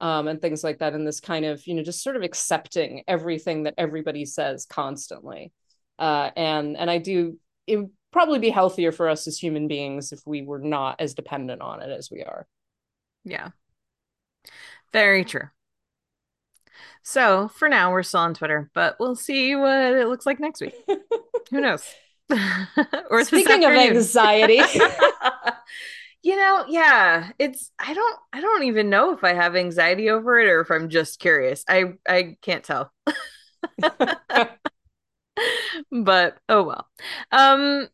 [0.00, 3.02] um and things like that and this kind of, you know, just sort of accepting
[3.08, 5.52] everything that everybody says constantly.
[5.98, 10.24] Uh and and I do it probably be healthier for us as human beings if
[10.24, 12.46] we were not as dependent on it as we are.
[13.24, 13.48] Yeah.
[14.92, 15.48] Very true.
[17.02, 20.60] So for now, we're still on Twitter, but we'll see what it looks like next
[20.60, 20.76] week.
[21.50, 21.84] Who knows?
[23.10, 24.60] or speaking of anxiety.
[26.22, 30.38] you know, yeah, it's I don't I don't even know if I have anxiety over
[30.38, 31.64] it or if I'm just curious.
[31.68, 32.92] I I can't tell.
[35.90, 36.88] but oh well.
[37.32, 37.88] Um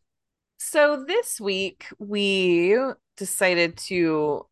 [0.71, 2.77] so this week we
[3.17, 4.47] decided to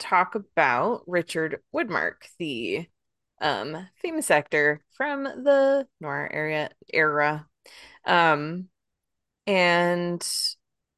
[0.00, 2.88] talk about Richard Widmark, the
[3.40, 7.46] um, famous actor from the noir area era.
[8.04, 8.66] Um,
[9.46, 10.28] and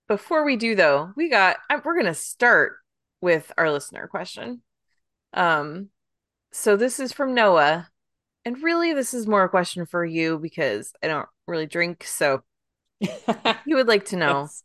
[0.08, 2.76] before we do though, we got we're gonna start
[3.20, 4.62] with our listener question.
[5.34, 5.90] Um,
[6.50, 7.90] so this is from Noah,
[8.46, 12.42] and really this is more a question for you because I don't really drink, so
[13.64, 14.64] you would like to know Yes.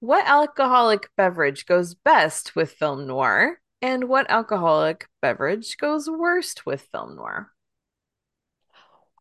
[0.00, 6.82] what alcoholic beverage goes best with film noir and what alcoholic beverage goes worst with
[6.82, 7.52] film noir.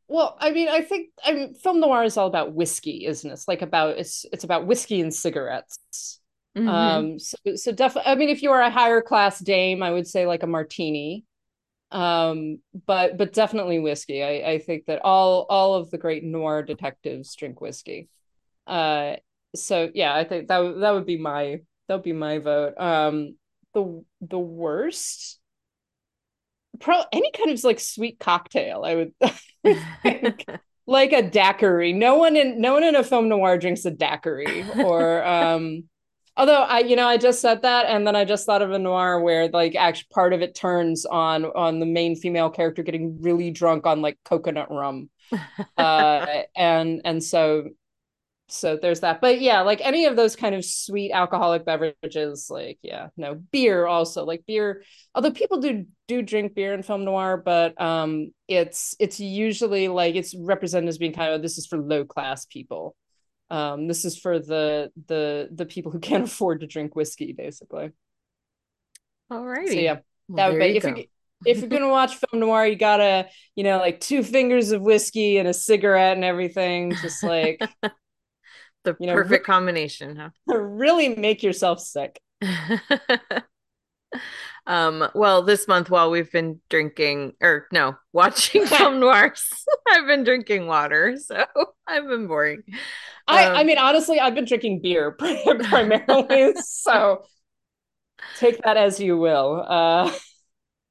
[0.08, 3.34] Well, I mean, I think I mean, film noir is all about whiskey, isn't it?
[3.34, 6.20] It's like about it's it's about whiskey and cigarettes.
[6.56, 7.08] Mhm.
[7.08, 10.08] Um, so so definitely, I mean, if you are a higher class dame, I would
[10.08, 11.26] say like a martini.
[11.92, 14.24] Um, but but definitely whiskey.
[14.24, 18.10] I I think that all all of the great noir detectives drink whiskey.
[18.68, 19.16] Uh,
[19.56, 22.74] so yeah, I think that would that would be my that would be my vote.
[22.78, 23.36] Um,
[23.74, 25.40] the the worst,
[26.80, 28.84] pro any kind of like sweet cocktail.
[28.86, 29.14] I would
[30.04, 30.46] think
[30.88, 31.94] like a daiquiri.
[31.94, 35.84] No one in no one in a film noir drinks a daiquiri or um
[36.38, 38.80] although I you know I just said that and then I just thought of a
[38.80, 43.22] noir where like actually part of it turns on on the main female character getting
[43.22, 45.10] really drunk on like coconut rum.
[45.78, 47.70] Uh and and so
[48.50, 49.20] so there's that.
[49.20, 53.86] But yeah, like any of those kind of sweet alcoholic beverages, like yeah, no beer
[53.86, 54.84] also like beer.
[55.14, 60.16] Although people do do drink beer in film noir, but um, it's it's usually like
[60.16, 62.96] it's represented as being kind of this is for low class people.
[63.50, 67.92] Um, this is for the the the people who can't afford to drink whiskey, basically.
[69.32, 69.74] Alrighty.
[69.74, 69.98] So yeah,
[70.30, 71.06] Well, that would be you if you
[71.46, 75.38] if you're gonna watch film noir, you gotta you know like two fingers of whiskey
[75.38, 77.62] and a cigarette and everything, just like
[78.92, 80.30] the you know, perfect combination, huh?
[80.48, 82.20] really make yourself sick.
[84.66, 89.50] Um, well, this month while we've been drinking or no, watching film noirs,
[89.90, 91.46] I've been drinking water, so
[91.88, 92.64] I've been boring.
[93.28, 97.24] I, Um, I mean, honestly, I've been drinking beer primarily, so
[98.36, 99.64] take that as you will.
[99.68, 100.12] Uh,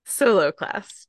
[0.04, 1.06] so low class.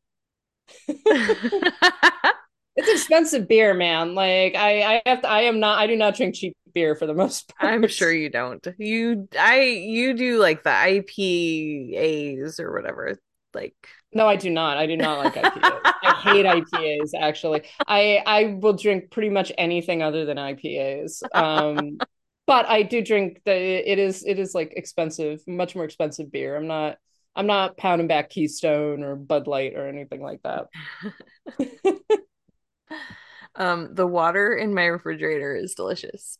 [2.77, 4.15] It's expensive beer, man.
[4.15, 7.07] Like I, I have to, I am not, I do not drink cheap beer for
[7.07, 7.73] the most part.
[7.73, 8.65] I'm sure you don't.
[8.77, 13.17] You I you do like the IPAs or whatever.
[13.53, 13.75] Like
[14.13, 14.77] No, I do not.
[14.77, 15.81] I do not like IPAs.
[16.03, 17.11] I hate IPAs.
[17.19, 21.23] Actually, I, I will drink pretty much anything other than IPAs.
[21.33, 21.97] Um,
[22.45, 23.53] but I do drink the.
[23.53, 26.55] It is, it is like expensive, much more expensive beer.
[26.55, 26.97] I'm not.
[27.35, 30.69] I'm not pounding back Keystone or Bud Light or anything like that.
[33.55, 36.37] um the water in my refrigerator is delicious.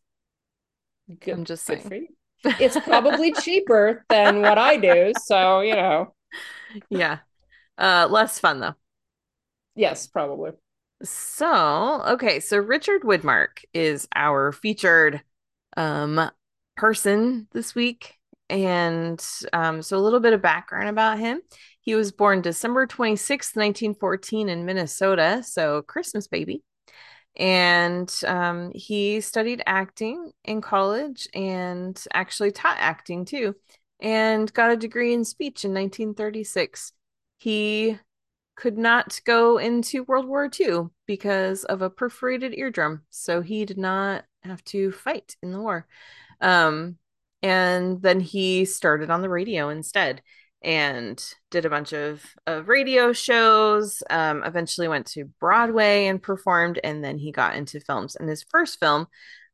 [1.20, 2.08] Good, I'm just saying.
[2.44, 6.14] It's probably cheaper than what I do, so you know.
[6.90, 7.20] Yeah.
[7.78, 8.76] Uh less fun though.
[9.76, 10.52] Yes, probably.
[11.04, 15.22] So, okay, so Richard Widmark is our featured
[15.76, 16.30] um
[16.76, 18.17] person this week.
[18.50, 19.24] And
[19.54, 21.42] um, so a little bit of background about him.
[21.82, 26.64] He was born December 26th, 1914 in Minnesota, so Christmas baby.
[27.38, 33.56] And um, he studied acting in college and actually taught acting too,
[34.00, 36.94] and got a degree in speech in 1936.
[37.38, 38.00] He
[38.56, 43.78] could not go into World War II because of a perforated eardrum, so he did
[43.78, 45.88] not have to fight in the war.
[46.42, 46.98] Um,
[47.42, 50.22] and then he started on the radio instead
[50.64, 56.80] and did a bunch of, of radio shows um, eventually went to broadway and performed
[56.84, 58.16] and then he got into films.
[58.16, 59.08] And his first film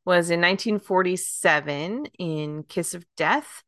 [0.04, 3.62] was in 1947 in kiss of death.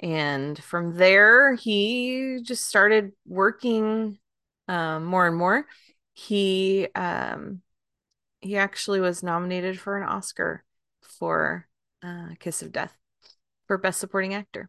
[0.00, 4.18] And from there he just started working
[4.66, 5.64] um, more and more.
[6.12, 7.62] He um,
[8.40, 10.64] he actually was nominated for an oscar
[11.02, 11.66] for
[12.02, 12.96] uh, kiss of death
[13.68, 14.68] for best supporting actor.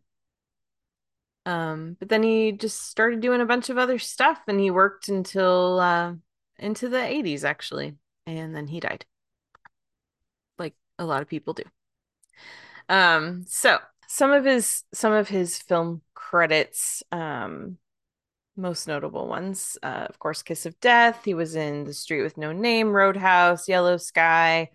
[1.46, 5.10] Um, but then he just started doing a bunch of other stuff and he worked
[5.10, 6.14] until uh,
[6.60, 7.96] into the 80s actually
[8.28, 9.06] and then he died.
[10.60, 11.64] Like a lot of people do.
[12.88, 13.78] Um so
[14.08, 17.78] some of his some of his film credits um
[18.56, 21.22] most notable ones uh, of course kiss of death.
[21.24, 24.70] He was in the street with no name roadhouse yellow sky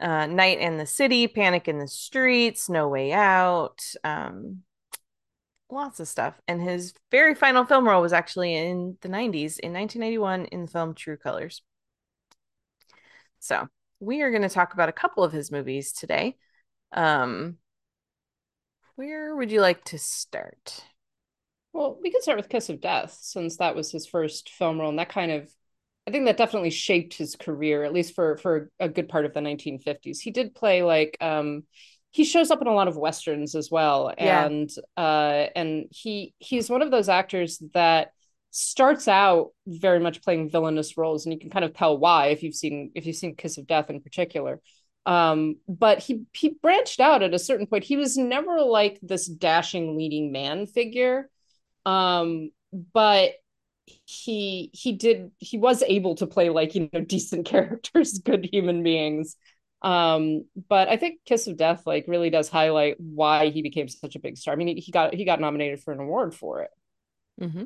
[0.00, 4.62] uh, night in the city panic in the streets no way out um
[5.70, 6.40] lots of stuff.
[6.46, 10.70] And his very final film role was actually in the 90s, in 1991, in the
[10.70, 11.62] film True Colors.
[13.38, 13.68] So
[14.00, 16.36] we are going to talk about a couple of his movies today.
[16.92, 17.56] Um,
[18.96, 20.84] where would you like to start?
[21.72, 24.88] Well, we could start with Kiss of Death since that was his first film role,
[24.88, 25.50] and that kind of,
[26.08, 29.34] I think that definitely shaped his career, at least for for a good part of
[29.34, 30.20] the 1950s.
[30.20, 31.64] He did play like um
[32.10, 34.46] he shows up in a lot of westerns as well Yeah.
[34.46, 38.12] and uh and he he's one of those actors that
[38.50, 42.42] starts out very much playing villainous roles, and you can kind of tell why if
[42.42, 44.60] you've seen if you've seen Kiss of Death in particular.
[45.04, 47.84] Um, but he he branched out at a certain point.
[47.84, 51.28] He was never like this dashing leading man figure.
[51.84, 52.50] Um,
[52.94, 53.32] but
[54.04, 58.82] he he did he was able to play like you know decent characters good human
[58.82, 59.36] beings
[59.82, 64.16] um but i think kiss of death like really does highlight why he became such
[64.16, 66.62] a big star i mean he, he got he got nominated for an award for
[66.62, 66.70] it
[67.40, 67.64] Mm-hmm.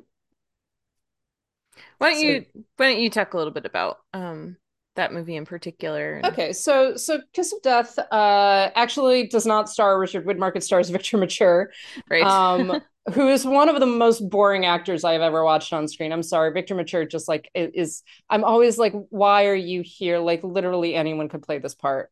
[1.98, 2.46] Why don't So- you
[2.76, 4.56] why don't you talk a little bit about um
[4.96, 6.16] that movie in particular?
[6.16, 10.62] and- okay so so kiss of death uh actually does not star richard widmark it
[10.62, 11.70] stars victor mature
[12.10, 12.22] Right.
[12.24, 12.82] um
[13.14, 16.12] who is one of the most boring actors I've ever watched on screen.
[16.12, 20.18] I'm sorry, Victor Mature just like is I'm always like why are you here?
[20.18, 22.10] Like literally anyone could play this part.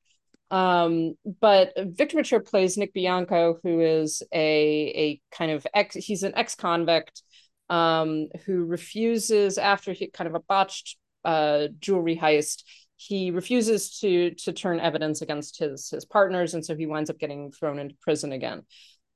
[0.50, 6.24] Um but Victor Mature plays Nick Bianco who is a a kind of ex he's
[6.24, 7.22] an ex-convict
[7.68, 12.64] um who refuses after he kind of a botched uh jewelry heist
[12.96, 17.18] he refuses to to turn evidence against his his partners and so he winds up
[17.18, 18.62] getting thrown into prison again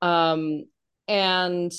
[0.03, 0.65] um
[1.09, 1.73] and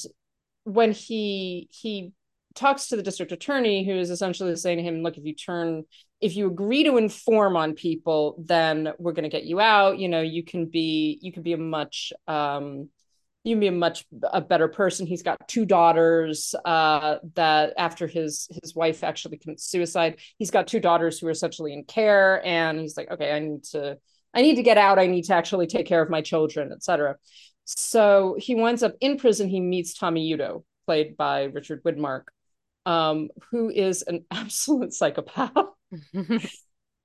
[0.63, 2.11] when he he
[2.55, 5.83] talks to the district attorney who is essentially saying to him look if you turn
[6.21, 9.99] if you agree to inform on people then we're going to get you out.
[9.99, 12.89] You know you can be you can be a much um
[13.43, 15.05] you can be a much a better person.
[15.05, 20.67] He's got two daughters uh that after his his wife actually commits suicide he's got
[20.67, 22.43] two daughters who are essentially in care.
[22.45, 23.97] And he's like okay i need to
[24.33, 24.97] i need to get out.
[24.97, 27.17] I need to actually take care of my children etc
[27.65, 29.49] so he winds up in prison.
[29.49, 32.25] He meets Tommy Udo, played by Richard Widmark,
[32.85, 35.51] um, who is an absolute psychopath.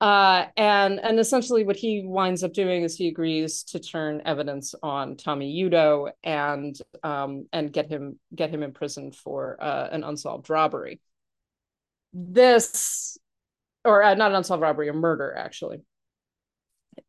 [0.01, 4.73] Uh, and and essentially what he winds up doing is he agrees to turn evidence
[4.81, 10.49] on Tommy Udo and um, and get him get him imprisoned for uh, an unsolved
[10.49, 10.99] robbery.
[12.13, 13.15] This,
[13.85, 15.83] or uh, not an unsolved robbery, a murder actually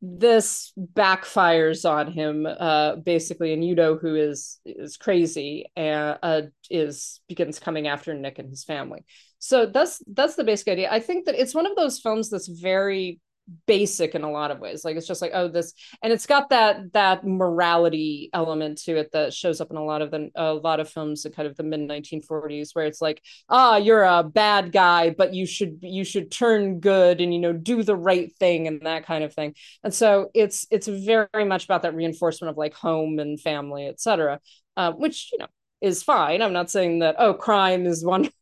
[0.00, 7.20] this backfires on him uh basically and Udo who is is crazy and uh is
[7.28, 9.04] begins coming after Nick and his family.
[9.38, 10.88] So that's that's the basic idea.
[10.90, 13.20] I think that it's one of those films that's very
[13.66, 14.84] basic in a lot of ways.
[14.84, 19.10] Like it's just like oh this and it's got that that morality element to it
[19.12, 21.56] that shows up in a lot of the a lot of films in kind of
[21.56, 26.04] the mid 1940s where it's like ah you're a bad guy but you should you
[26.04, 29.54] should turn good and you know do the right thing and that kind of thing.
[29.84, 34.40] And so it's it's very much about that reinforcement of like home and family etc
[34.76, 35.46] uh, which you know
[35.80, 36.42] is fine.
[36.42, 38.32] I'm not saying that oh crime is wonderful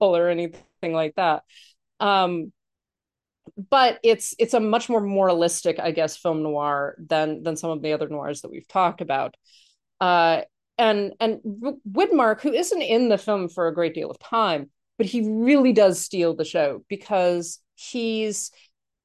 [0.00, 1.44] or anything like that.
[1.98, 2.52] Um
[3.70, 7.82] but it's it's a much more moralistic i guess film noir than than some of
[7.82, 9.36] the other noirs that we've talked about.
[10.00, 10.42] Uh
[10.78, 11.40] and and
[11.90, 15.72] widmark who isn't in the film for a great deal of time but he really
[15.72, 18.50] does steal the show because he's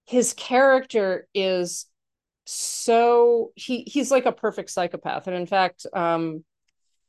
[0.06, 1.86] his character is
[2.46, 5.28] so he he's like a perfect psychopath.
[5.28, 6.44] And in fact um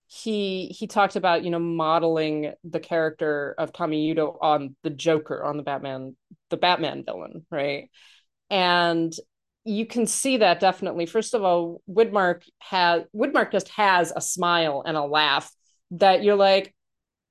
[0.07, 5.43] he he talked about you know modeling the character of Tommy Udo on the Joker
[5.43, 6.17] on the Batman
[6.51, 7.91] the Batman villain right?
[8.51, 9.13] And
[9.65, 11.07] you can see that definitely.
[11.07, 15.53] First of all Widmark has Widmark just has a smile and a laugh
[15.93, 16.73] that you're like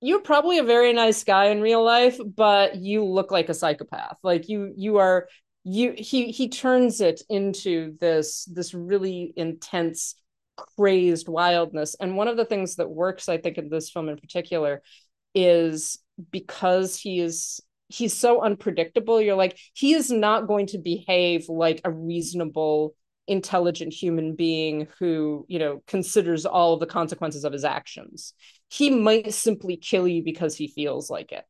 [0.02, 4.18] you're probably a very nice guy in real life but you look like a psychopath.
[4.22, 5.30] Like you you are
[5.64, 10.16] you he he turns it into this this really intense
[10.56, 11.96] crazed wildness.
[12.00, 14.82] And one of the things that works, I think, in this film in particular
[15.34, 16.00] is
[16.32, 19.22] because he is he's so unpredictable.
[19.22, 22.96] You're like, he is not going to behave like a reasonable,
[23.28, 28.34] intelligent human being who, you know, considers all of the consequences of his actions.
[28.70, 31.46] He might simply kill you because he feels like it.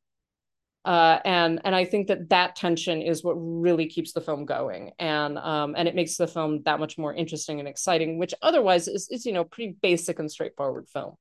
[0.85, 4.91] Uh, and and I think that that tension is what really keeps the film going,
[4.99, 8.87] and um, and it makes the film that much more interesting and exciting, which otherwise
[8.87, 11.15] is, is you know pretty basic and straightforward film.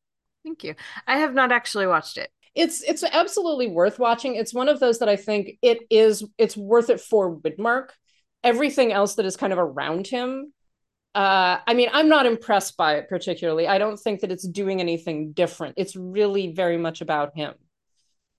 [0.45, 0.75] Thank you.
[1.07, 2.31] I have not actually watched it.
[2.55, 4.35] It's it's absolutely worth watching.
[4.35, 7.89] It's one of those that I think it is it's worth it for Widmark.
[8.43, 10.53] Everything else that is kind of around him.
[11.15, 13.67] Uh, I mean, I'm not impressed by it particularly.
[13.67, 15.77] I don't think that it's doing anything different.
[15.79, 17.55] It's really very much about him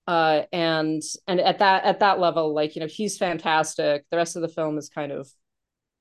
[0.06, 4.36] uh and and at that at that level like you know he's fantastic the rest
[4.36, 5.28] of the film is kind of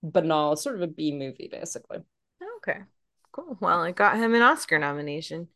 [0.04, 2.00] banal it's sort of a b movie basically
[2.58, 2.80] Okay.
[3.32, 3.58] Cool.
[3.60, 5.50] Well, it got him an Oscar nomination,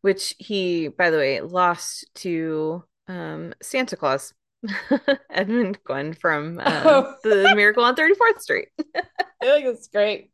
[0.00, 4.34] which he, by the way, lost to um Santa Claus.
[5.30, 7.14] Edmund Gwenn from uh, Oh.
[7.22, 8.68] The Miracle on 34th Street.
[8.96, 9.02] i
[9.40, 10.32] think it's great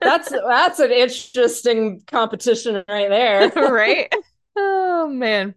[0.00, 4.12] that's that's an interesting competition right there right?
[4.56, 5.54] Oh man.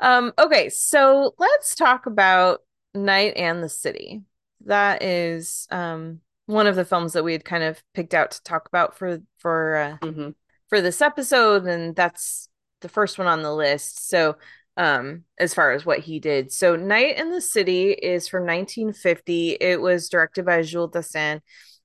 [0.00, 2.60] Um, okay, so let's talk about
[2.94, 4.22] Night and the City.
[4.66, 8.42] That is um one of the films that we had kind of picked out to
[8.42, 10.30] talk about for for uh, Mm-hmm.
[10.68, 12.48] for this episode, and that's
[12.80, 14.08] the first one on the list.
[14.08, 14.36] So,
[14.76, 19.52] um, as far as what he did, so Night in the City is from 1950.
[19.60, 21.40] It was directed by Jules Dassin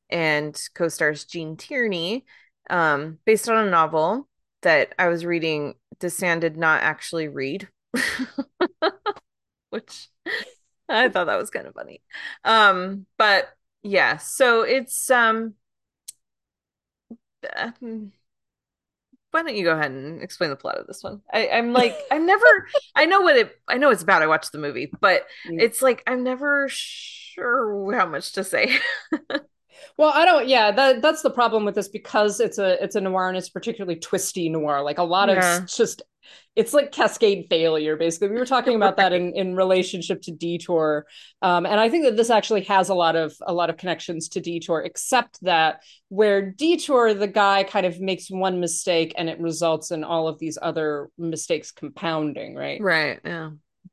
[0.10, 2.26] and co-stars Gene Tierney,
[2.70, 4.28] um, based on a novel
[4.64, 5.76] that I was reading.
[6.00, 7.68] Dassin did not actually read,
[9.70, 10.10] which
[10.90, 12.02] I thought that was kind of funny.
[12.44, 13.50] Um, but
[13.84, 15.56] yeah, so it's um.
[17.56, 17.72] uh,
[19.32, 21.22] why don't you go ahead and explain the plot of this one?
[21.32, 22.46] I, I'm like, I'm never,
[22.96, 24.24] I know what it, I know it's about.
[24.24, 25.28] I watched the movie, but
[25.58, 28.76] it's like, I'm never sure how much to say.
[29.98, 30.48] Well, I don't.
[30.48, 33.50] Yeah, that that's the problem with this because it's a it's a noir and it's
[33.50, 34.82] particularly twisty noir.
[34.82, 35.40] Like a lot of Yeah.
[35.40, 36.02] s- just,
[36.56, 37.96] it's like cascade failure.
[37.96, 41.06] Basically, we were talking about that in in relationship to Detour,
[41.42, 44.30] um, and I think that this actually has a lot of a lot of connections
[44.30, 49.40] to Detour, except that where Detour, the guy kind of makes one mistake and it
[49.40, 52.56] results in all of these other mistakes compounding.
[52.56, 52.82] Right.
[52.82, 53.20] right.
[53.24, 53.52] Yeah.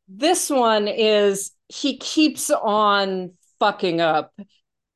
[0.08, 4.32] This one is he keeps on fucking up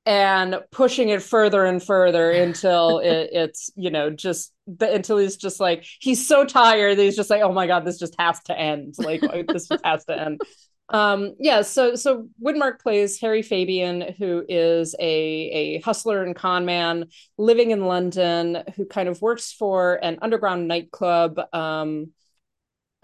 [0.06, 5.36] and pushing it further and further until it, it's you know just the, until he's
[5.36, 8.40] just like he's so tired that he's just like oh my god this just has
[8.44, 8.94] to end.
[8.98, 10.40] Like this just has to end.
[10.92, 16.64] Um yeah so so Widmark plays Harry Fabian who is a a hustler and con
[16.64, 17.06] man
[17.38, 22.10] living in London who kind of works for an underground nightclub um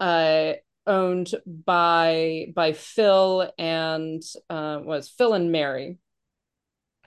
[0.01, 0.51] uh
[0.85, 5.97] owned by by Phil and uh was Phil and Mary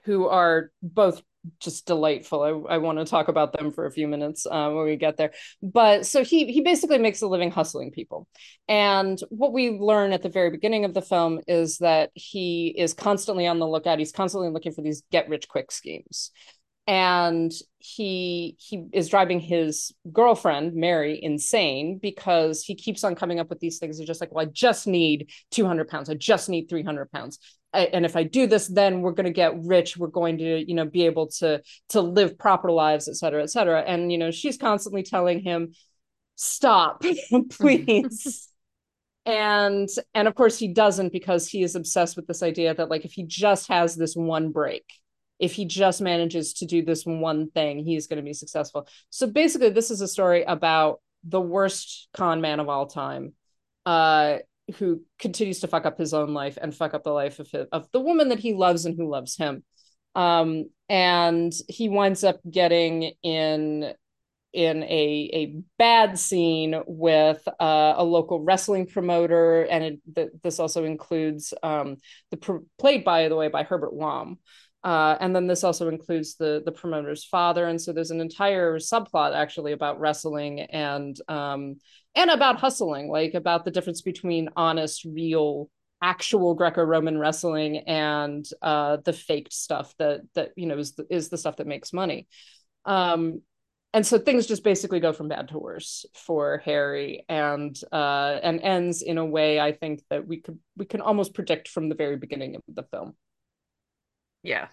[0.03, 1.21] who are both
[1.59, 2.41] just delightful.
[2.43, 5.17] I, I want to talk about them for a few minutes um, when we get
[5.17, 5.31] there.
[5.61, 8.27] But so he he basically makes a living hustling people.
[8.67, 12.93] And what we learn at the very beginning of the film is that he is
[12.93, 13.99] constantly on the lookout.
[13.99, 16.31] He's constantly looking for these get rich quick schemes.
[16.87, 23.49] And he he is driving his girlfriend Mary insane because he keeps on coming up
[23.49, 23.97] with these things.
[23.97, 26.09] He's just like, well, I just need 200 pounds.
[26.09, 27.39] I just need 300 pounds.
[27.73, 29.97] I, and if I do this, then we're going to get rich.
[29.97, 33.49] We're going to, you know, be able to to live proper lives, et cetera, et
[33.49, 33.81] cetera.
[33.81, 35.73] And you know, she's constantly telling him,
[36.35, 37.03] "Stop,
[37.49, 38.47] please."
[39.25, 43.05] and and of course he doesn't because he is obsessed with this idea that like
[43.05, 44.83] if he just has this one break
[45.37, 49.27] if he just manages to do this one thing he's going to be successful so
[49.27, 53.33] basically this is a story about the worst con man of all time
[53.85, 54.37] uh
[54.71, 57.67] who continues to fuck up his own life and fuck up the life of his,
[57.71, 59.63] of the woman that he loves and who loves him
[60.15, 63.93] um and he winds up getting in
[64.53, 70.59] in a a bad scene with uh, a local wrestling promoter, and it, th- this
[70.59, 71.97] also includes um,
[72.31, 74.39] the pr- played by the way by Herbert Lom.
[74.83, 78.79] Uh, and then this also includes the the promoter's father, and so there's an entire
[78.79, 81.75] subplot actually about wrestling and um,
[82.15, 85.69] and about hustling, like about the difference between honest, real,
[86.01, 91.29] actual Greco-Roman wrestling and uh, the faked stuff that that you know is the, is
[91.29, 92.27] the stuff that makes money.
[92.85, 93.41] Um,
[93.93, 98.61] and so things just basically go from bad to worse for Harry, and uh, and
[98.61, 101.95] ends in a way I think that we could we can almost predict from the
[101.95, 103.15] very beginning of the film.
[104.43, 104.67] Yeah.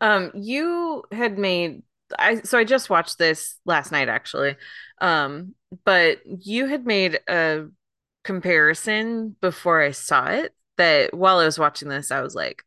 [0.00, 1.82] Um, you had made
[2.18, 4.56] I so I just watched this last night actually.
[5.00, 5.54] Um,
[5.84, 7.66] but you had made a
[8.24, 12.64] comparison before I saw it that while I was watching this, I was like,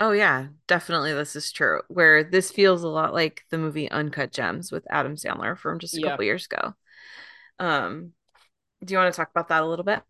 [0.00, 1.82] oh yeah, definitely this is true.
[1.88, 5.98] Where this feels a lot like the movie Uncut Gems with Adam Sandler from just
[5.98, 6.02] a Yeah.
[6.02, 6.74] couple years ago.
[7.60, 8.12] Um,
[8.84, 10.02] do you want to talk about that a little bit?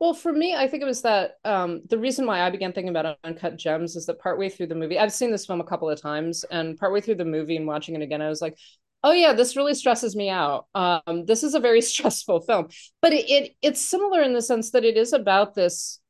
[0.00, 2.88] Well, for me, I think it was that um, the reason why I began thinking
[2.88, 5.90] about Uncut Gems is that partway through the movie, I've seen this film a couple
[5.90, 8.56] of times, and partway through the movie and watching it again, I was like,
[9.04, 10.66] oh yeah, this really stresses me out.
[10.74, 12.68] Um, this is a very stressful film,
[13.02, 16.00] but it, it it's similar in the sense that it is about this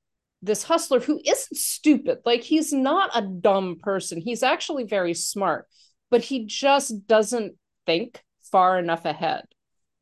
[0.41, 2.19] this hustler who isn't stupid.
[2.25, 4.21] Like he's not a dumb person.
[4.21, 5.67] He's actually very smart,
[6.11, 8.23] but he just doesn't think
[8.53, 9.47] far enough ahead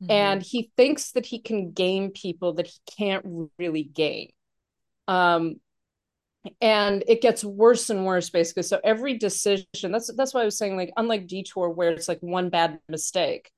[0.09, 4.31] and he thinks that he can game people that he can't really game.
[5.07, 5.57] Um
[6.61, 8.63] and it gets worse and worse basically.
[8.63, 12.21] So every decision that's that's why i was saying like unlike detour where it's like
[12.21, 13.51] one bad mistake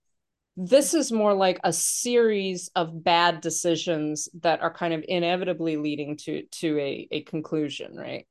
[0.56, 6.16] this is more like a series of bad decisions that are kind of inevitably leading
[6.18, 8.26] to to a a conclusion right?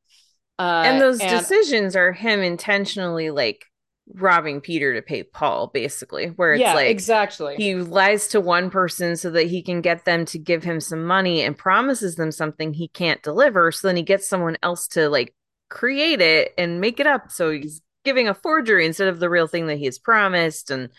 [0.59, 3.65] Uh and those and- decisions are him intentionally like
[4.13, 7.55] robbing Peter to pay Paul, basically, where it's yeah, like exactly.
[7.55, 11.05] he lies to one person so that he can get them to give him some
[11.05, 13.71] money and promises them something he can't deliver.
[13.71, 15.33] So then he gets someone else to like
[15.69, 17.31] create it and make it up.
[17.31, 20.89] So he's giving a forgery instead of the real thing that he has promised and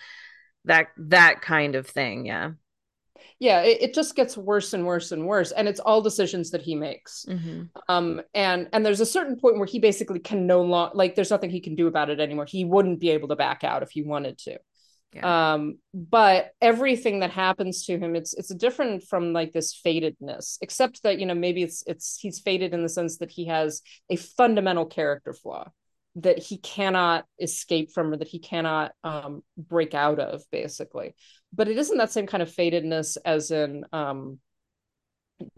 [0.64, 2.26] that that kind of thing.
[2.26, 2.52] Yeah.
[3.40, 5.50] Yeah, it, it just gets worse and worse and worse.
[5.50, 7.24] And it's all decisions that he makes.
[7.26, 7.62] Mm-hmm.
[7.88, 11.30] um and and there's a certain point where he basically can no longer like there's
[11.30, 13.90] nothing he can do about it anymore he wouldn't be able to back out if
[13.90, 14.58] he wanted to
[15.26, 21.02] um but everything that happens to him it's it's different from like this fatedness except
[21.02, 24.16] that you know maybe it's it's he's fated in the sense that he has a
[24.16, 25.68] fundamental character flaw
[26.16, 31.14] that he cannot escape from or that he cannot um break out of basically
[31.52, 34.38] but it isn't that same kind of fatedness as in um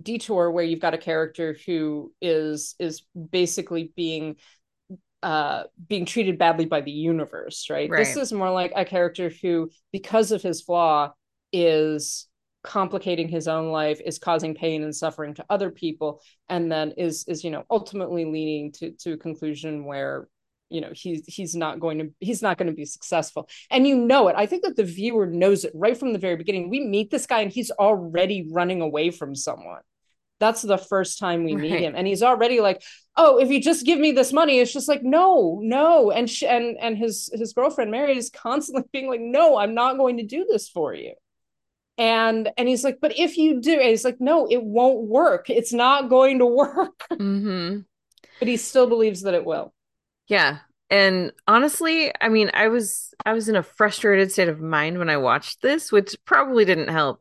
[0.01, 4.37] detour where you've got a character who is is basically being
[5.23, 7.91] uh being treated badly by the universe right?
[7.91, 11.13] this is more like a character who because of his flaw
[11.53, 12.29] is
[12.63, 17.25] complicating his own life is causing pain and suffering to other people and then is
[17.27, 20.29] is you know ultimately leading to to a conclusion where
[20.73, 23.49] you know he's he's not going to he's not going to be successful.
[23.71, 24.37] And you know it.
[24.37, 26.71] I think that the viewer knows it right from the very beginning.
[26.71, 29.83] We meet this guy and he's already running away from someone.
[30.41, 31.95] That's the first time we meet him.
[31.95, 32.83] And he's already like
[33.17, 36.11] oh if you just give me this money it's just like no no.
[36.11, 40.17] And and and his his girlfriend mary is constantly being like no i'm not going
[40.17, 41.13] to do this for you.
[41.99, 45.51] And and he's like but if you do and he's like no it won't work.
[45.51, 47.05] It's not going to work.
[47.13, 47.81] Mm-hmm.
[48.39, 49.73] but he still believes that it will
[50.29, 50.59] Yeah.
[50.91, 55.09] And honestly, I mean, I was I was in a frustrated state of mind when
[55.09, 57.21] I watched this, which probably didn't help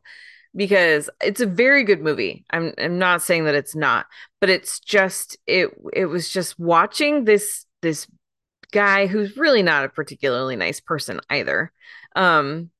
[0.54, 2.44] because it's a very good movie.
[2.50, 4.06] I'm I'm not saying that it's not,
[4.40, 8.06] but it's just it it was just watching this this
[8.72, 11.72] guy who's really not a particularly nice person either.
[12.14, 12.70] Um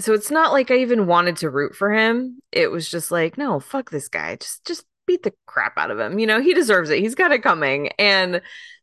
[0.00, 2.40] so it's not like I even wanted to root for him.
[2.52, 4.36] It was just like, no, fuck this guy.
[4.36, 6.18] Just just beat the crap out of him.
[6.18, 7.00] You know, he deserves it.
[7.00, 7.88] He's got it coming.
[7.98, 8.40] And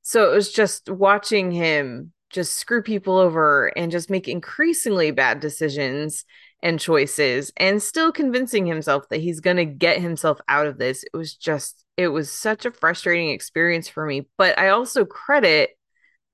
[0.07, 5.39] so it was just watching him just screw people over and just make increasingly bad
[5.39, 6.25] decisions
[6.61, 11.03] and choices and still convincing himself that he's going to get himself out of this.
[11.03, 15.71] It was just it was such a frustrating experience for me, but I also credit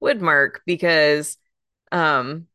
[0.04, 1.38] Widmark because
[1.94, 2.48] um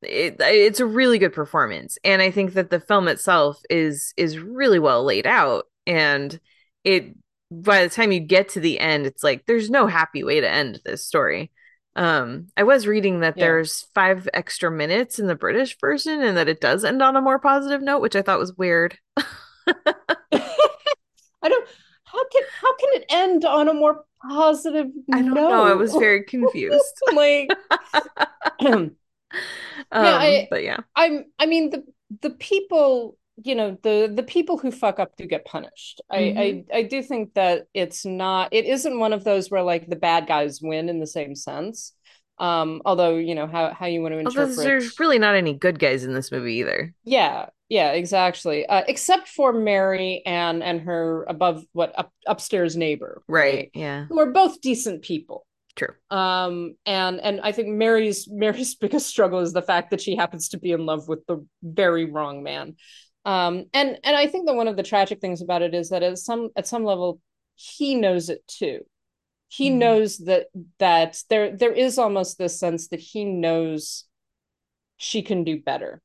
[0.00, 1.98] it, it's a really good performance.
[2.04, 5.66] And i think that the film itself is is really well laid out.
[5.86, 6.40] And
[6.84, 7.14] it
[7.50, 10.48] by the time you get to the end it's like there's no happy way to
[10.50, 11.50] end this story.
[11.96, 13.44] Um i was reading that Yeah.
[13.46, 17.20] there's five extra minutes in the british version and that it does end on a
[17.20, 18.96] more positive note which i thought was weird.
[19.66, 21.68] I don't
[22.04, 25.48] how can how can it end on a more positive i don't note?
[25.50, 25.64] know.
[25.64, 26.94] I was very confused.
[27.14, 27.50] Like
[28.60, 28.92] um
[29.92, 30.78] I- but yeah.
[30.96, 31.84] I'm I mean the
[32.22, 36.00] the people you know the the people who fuck up do get punished.
[36.10, 36.64] I Mhm.
[36.72, 39.96] I I do think that it's not it isn't one of those where like the
[39.96, 41.92] bad guys win in the same sense.
[42.38, 45.54] Um although you know how how you want to although interpret there's really not any
[45.54, 46.94] good guys in this movie either.
[47.04, 48.64] Yeah yeah exactly.
[48.66, 53.70] Uh, except for Mary and and her above what up, upstairs neighbor right?
[53.74, 54.06] yeah.
[54.08, 55.44] Who are both decent people.
[55.76, 55.94] True.
[56.10, 60.48] Um and and i think mary's mary's biggest struggle is the fact that she happens
[60.48, 62.74] to be in love with the very wrong man
[63.24, 66.02] um and and i think that one of the tragic things about it is that
[66.02, 67.20] at some at some level
[67.60, 68.80] he knows it too.
[69.48, 69.78] He Mhm.
[69.78, 70.46] knows that
[70.78, 74.04] that there there is almost this sense that he knows
[74.96, 76.00] she can do better.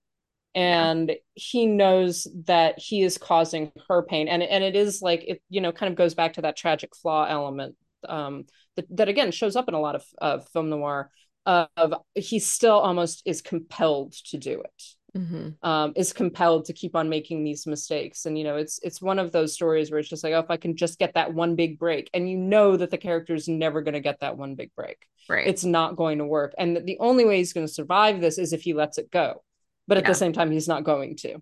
[0.55, 4.27] And he knows that he is causing her pain.
[4.27, 6.95] And and it is like it you know kind of goes back to that tragic
[6.95, 7.75] flaw element
[8.09, 8.45] um
[8.75, 11.11] that, that again shows up in a lot of uh, film noir
[11.45, 14.83] of he still almost is compelled to do it
[15.15, 18.25] hmm um, is compelled to keep on making these mistakes.
[18.25, 20.49] And you know it's it's one of those stories where it's just like oh if
[20.51, 22.09] i can just get that one big break.
[22.13, 24.97] And you know that the character is never going to get that one big break.
[25.29, 25.47] Right.
[25.47, 26.53] It's not going to work.
[26.57, 29.43] And the only way he's going to survive this is if he lets it go.
[29.87, 30.09] But at Yeah.
[30.09, 31.41] the same time he's not going to.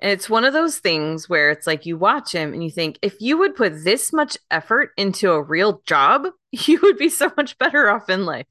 [0.00, 2.98] And it's one of those things where it's like you watch him and you think,
[3.02, 7.32] if you would put this much effort into a real job, you would be so
[7.36, 8.46] much better off in life.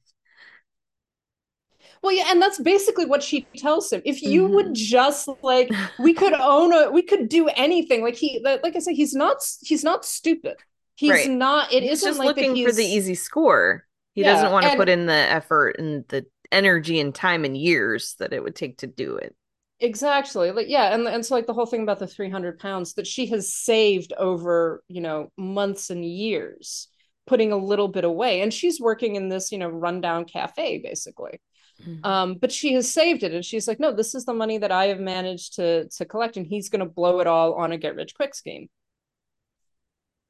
[2.02, 4.54] Well yeah and that's basically what she tells him if you Mhm.
[4.54, 8.78] would just like we could own a we could do anything like he like i
[8.78, 10.56] said he's not he's not stupid
[10.94, 11.30] he's Right.
[11.30, 13.84] not It He's just like looking for the easy score.
[14.14, 17.44] He Yeah, doesn't want to and- put in the effort and the energy and time
[17.44, 19.34] and years that it would take to do it.
[19.80, 20.50] Exactly.
[20.50, 23.26] Like yeah, and and so like the whole thing about the 300 pounds that she
[23.26, 26.88] has saved over, you know, months and years
[27.28, 31.38] putting a little bit away and she's working in this you know rundown cafe basically
[31.84, 32.02] Mhm.
[32.04, 34.72] um but she has saved it and she's like no this is the money that
[34.72, 37.78] i have managed to to collect and he's going to blow it all on a
[37.78, 38.68] get rich quick scheme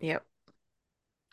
[0.01, 0.25] Yep.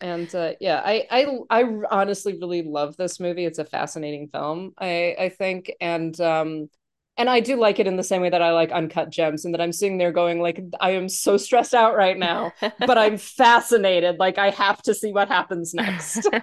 [0.02, 4.74] and uh, yeah I, I i honestly really love this movie it's a fascinating film
[4.78, 6.70] i i think and um
[7.18, 9.54] and i do like it in the same way that i like uncut gems and
[9.54, 13.18] that i'm sitting there going like i am so stressed out right now but i'm
[13.18, 16.30] fascinated like i have to see what happens next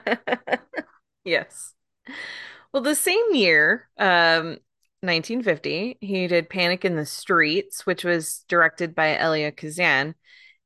[1.24, 1.74] Yes.
[2.72, 4.58] Well, the same year, um,
[5.02, 10.14] 1950, he did Panic in the Streets, which was directed by Elia Kazan.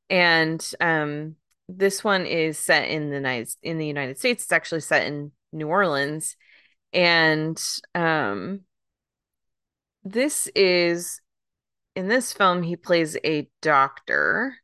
[0.09, 1.37] And um,
[1.69, 4.45] this one is set in the United in the United States.
[4.45, 6.37] It's actually set in New Orleans.
[6.93, 7.61] And
[7.95, 8.61] um,
[10.05, 11.21] this is
[11.97, 14.55] in this film, he plays a doctor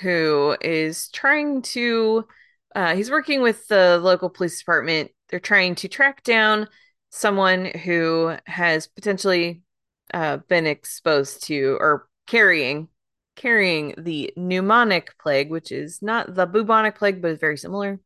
[0.00, 2.24] who is trying to
[2.74, 5.10] uh, he's working with the local police department.
[5.34, 6.68] They're trying to track down
[7.10, 9.62] someone who has potentially
[10.12, 12.86] uh, been exposed to or carrying
[13.34, 17.98] carrying the pneumonic plague, which is not the bubonic plague, but is very similar.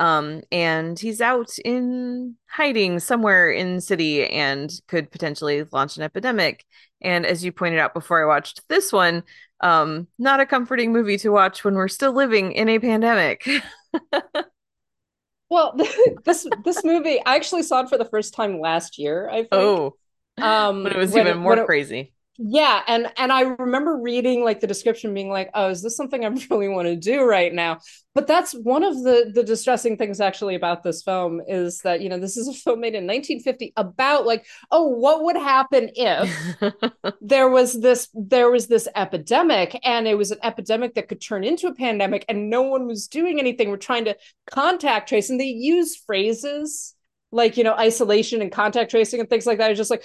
[0.00, 6.64] Um, and he's out in hiding somewhere in city and could potentially launch an epidemic.
[7.00, 9.22] And as you pointed out before I watched this one,
[9.60, 13.48] um, not a comforting movie to watch when we're still living in a pandemic.
[15.50, 15.78] well
[16.24, 19.48] this this movie i actually saw it for the first time last year i think
[19.52, 19.94] oh,
[20.38, 22.12] um but it was even more it- crazy.
[22.38, 26.24] Yeah, and and I remember reading like the description being like, "Oh, is this something
[26.24, 27.78] I really want to do right now?"
[28.14, 32.08] But that's one of the the distressing things actually about this film is that, you
[32.08, 36.30] know, this is a film made in 1950 about like, "Oh, what would happen if
[37.20, 41.44] there was this there was this epidemic and it was an epidemic that could turn
[41.44, 43.70] into a pandemic and no one was doing anything.
[43.70, 44.16] We're trying to
[44.50, 46.94] contact trace and they use phrases
[47.32, 49.70] like, you know, isolation and contact tracing and things like that.
[49.70, 50.04] It's just like,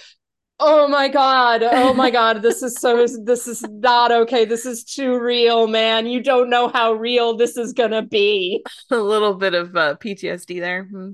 [0.64, 4.84] oh my god oh my god this is so this is not okay this is
[4.84, 9.54] too real man you don't know how real this is gonna be a little bit
[9.56, 10.84] of uh, PTSD there.
[10.86, 11.12] Hmm.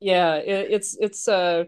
[0.00, 1.66] yeah it, it's it's a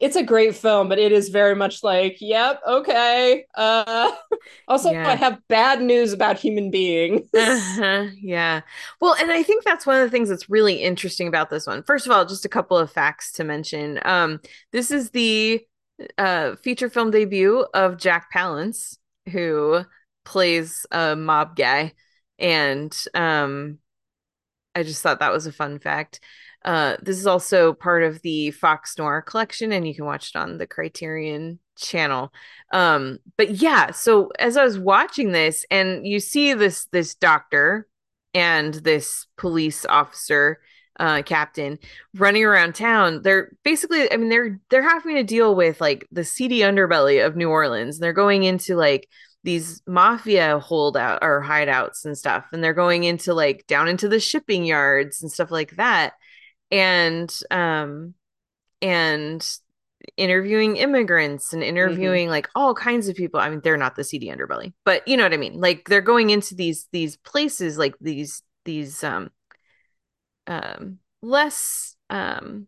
[0.00, 4.10] it's a great film but it is very much like yep okay uh
[4.68, 5.08] also Yeah.
[5.08, 8.60] i have bad news about human beings Uh-huh, yeah.
[9.00, 11.82] Well, and I think that's one of the things that's really interesting about this one.
[11.82, 13.98] First of all, just a couple of facts to mention.
[14.04, 14.40] Um,
[14.70, 15.62] this is the
[16.18, 18.98] uh feature film debut of Jack Palance,
[19.30, 19.82] who
[20.24, 21.92] plays a mob guy.
[22.38, 23.78] And um
[24.74, 26.20] I just thought that was a fun fact.
[26.64, 30.38] Uh, this is also part of the Fox Noir collection, and you can watch it
[30.38, 32.32] on the Criterion channel.
[32.72, 37.88] Um, but yeah, so as I was watching this, and you see this this doctor
[38.32, 40.60] and this police officer,
[41.00, 41.78] uh, captain
[42.14, 46.24] running around town, they're basically, I mean, they're they're having to deal with like the
[46.24, 47.98] seedy underbelly of New Orleans.
[47.98, 49.08] They're going into like
[49.44, 54.20] these mafia holdout or hideouts and stuff and they're going into like down into the
[54.20, 56.12] shipping yards and stuff like that.
[56.70, 58.14] And um
[58.80, 59.46] and
[60.16, 63.40] interviewing immigrants and interviewing like all kinds of people.
[63.40, 65.60] I mean they're not the seedy underbelly but you know what i mean?
[65.60, 69.30] Like they're going into these these places like these these um
[70.46, 72.66] um less um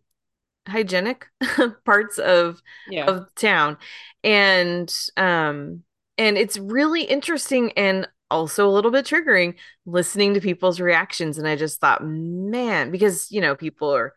[0.67, 1.27] hygienic
[1.85, 3.07] parts of yeah.
[3.07, 3.77] of town.
[4.23, 5.83] And um
[6.17, 9.55] and it's really interesting and also a little bit triggering
[9.87, 11.39] listening to people's reactions.
[11.39, 14.15] And i just thought man because you know people are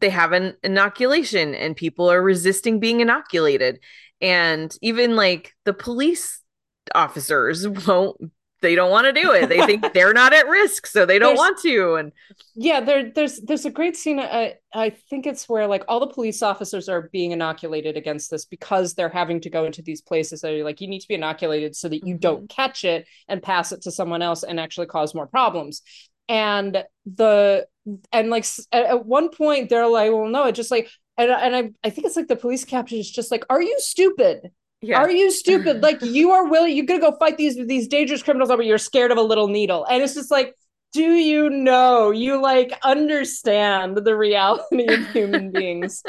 [0.00, 3.80] they have an inoculation and people are resisting being inoculated.
[4.20, 6.40] And even like the police
[6.94, 8.16] officers won't
[8.64, 9.48] they don't want to do it.
[9.48, 12.12] They think they're not at risk so they don't There's- want to and
[12.56, 16.08] yeah there there's there's a great scene I, I think it's where like all the
[16.08, 20.40] police officers are being inoculated against this because they're having to go into these places
[20.40, 22.20] that are like you need to be inoculated so that you Mhm.
[22.20, 25.82] don't catch it and pass it to someone else and actually cause more problems.
[26.28, 27.66] And the
[28.12, 30.88] and like at, at one point they're like well no it just like
[31.18, 33.76] and, and I, I think it's like the police captain is just like are you
[33.78, 34.50] stupid
[34.84, 35.82] yeah are you stupid?
[35.82, 39.10] Like you are willing, you're gonna go fight these these dangerous criminals, but you're scared
[39.10, 39.84] of a little needle.
[39.84, 40.54] And it's just like,
[40.92, 42.10] do you know?
[42.10, 46.02] You like understand the reality of human beings.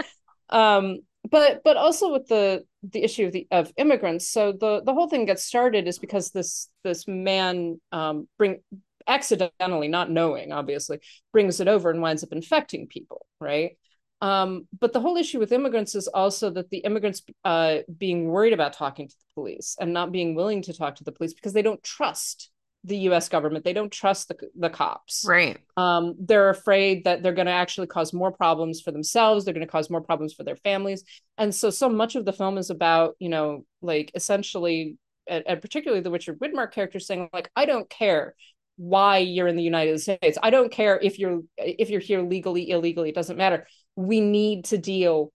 [0.49, 0.99] Um,
[1.29, 4.29] but but also with the the issue of the of immigrants.
[4.29, 8.61] So the the whole thing gets started is because this this man um bring
[9.07, 10.99] accidentally, not knowing, obviously,
[11.31, 13.77] brings it over and winds up infecting people, right?
[14.21, 18.53] Um, but the whole issue with immigrants is also that the immigrants uh, being worried
[18.53, 21.53] about talking to the police and not being willing to talk to the police because
[21.53, 22.49] they don't trust
[22.85, 23.65] the US government.
[23.65, 25.25] They don't trust the the cops.
[25.27, 25.57] Right.
[25.75, 29.43] Um, they're afraid that they're going to actually cause more problems for themselves.
[29.43, 31.03] They're going to cause more problems for their families.
[31.37, 34.97] And so, so much of the film is about, you know, like essentially,
[35.27, 38.35] and, and particularly the Richard Widmark character saying, like, I don't care
[38.77, 40.37] why you're in the United States.
[40.41, 43.09] I don't care if you're if you're here legally, illegally.
[43.09, 43.65] It doesn't matter.
[43.95, 45.31] We need to deal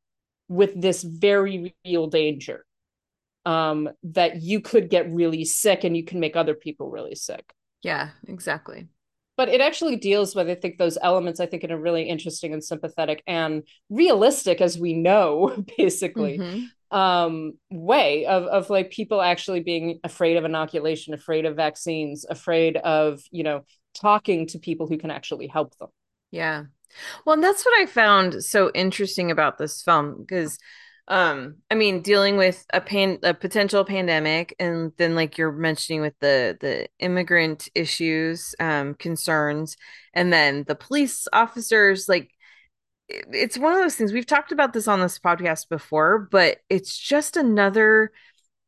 [0.49, 2.65] with this very real danger
[3.47, 7.53] um, that you could get really sick and you can make other people really sick.
[7.83, 8.89] Yeah, exactly.
[9.37, 12.53] But it actually deals with, I think, those elements, I think, in a really interesting
[12.53, 16.69] and sympathetic and realistic, as we know, basically, Mhm.
[16.91, 22.77] um, way of, of like people actually being afraid of inoculation, afraid of vaccines, afraid
[22.77, 25.89] of, you know, talking to people who can actually help them.
[26.31, 26.65] Yeah.
[27.25, 30.59] Well, and that's what I found so interesting about this film because
[31.09, 36.01] um I mean dealing with a pan a potential pandemic and then like you're mentioning
[36.03, 39.77] with the the immigrant issues um concerns
[40.15, 42.31] and then the police officers like
[43.09, 46.59] it- it's one of those things we've talked about this on this podcast before but
[46.71, 48.13] it's just another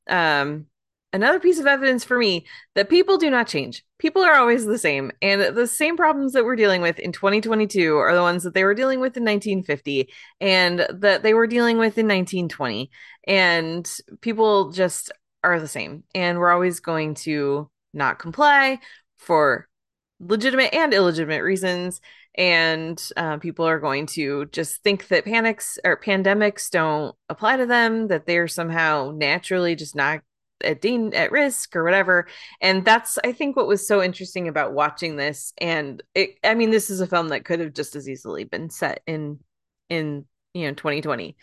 [0.08, 0.66] um
[1.12, 3.84] another piece of evidence for me that people do not change.
[3.98, 5.12] People are always the same.
[5.20, 8.64] And the same problems that we're dealing with in 2022 are the ones that they
[8.64, 10.08] were dealing with in 1950
[10.40, 12.90] and that they were dealing with in 1920.
[13.26, 13.90] And
[14.20, 15.12] people just
[15.44, 16.04] are the same.
[16.14, 18.78] And we're always going to not comply
[19.18, 19.68] for
[20.20, 22.00] legitimate and illegitimate reasons.
[22.34, 27.66] And uh, people are going to just think that panics or pandemics don't apply to
[27.66, 30.22] them, that they're somehow naturally just not
[30.64, 32.26] at dan- at risk or whatever.
[32.60, 35.52] And that's I think what was so interesting about watching this.
[35.58, 38.70] And it, I mean, this is a film that could have just as easily been
[38.70, 39.40] set in
[39.88, 41.36] in you know 2020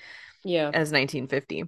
[0.43, 0.73] Yeah.
[0.73, 1.63] as 1950.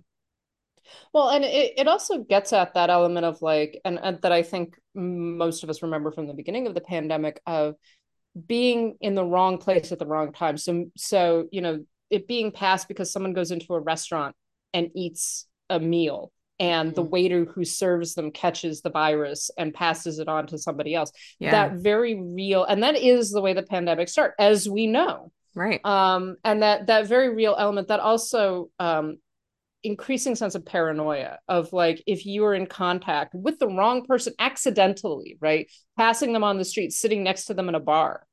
[1.14, 4.43] Well, and it, it also gets at that element of like, and, and that I
[4.43, 7.76] think most of us remember from the beginning of the pandemic of
[8.47, 10.58] being in the wrong place at the wrong time.
[10.58, 14.36] So, so you know, it being passed because someone goes into a restaurant
[14.74, 16.32] and eats a meal,
[16.62, 17.09] and the Mhm.
[17.09, 21.12] waiter who serves them catches the virus and passes it on to somebody else.
[21.39, 21.51] Yeah.
[21.51, 25.82] That very real, and that is the way the pandemic start, as we know right.
[25.84, 29.18] um and that that very real element that also um
[29.84, 34.32] increasing sense of paranoia of like if you are in contact with the wrong person
[34.38, 35.66] accidentally right
[35.97, 38.26] passing them on the street sitting next to them in a bar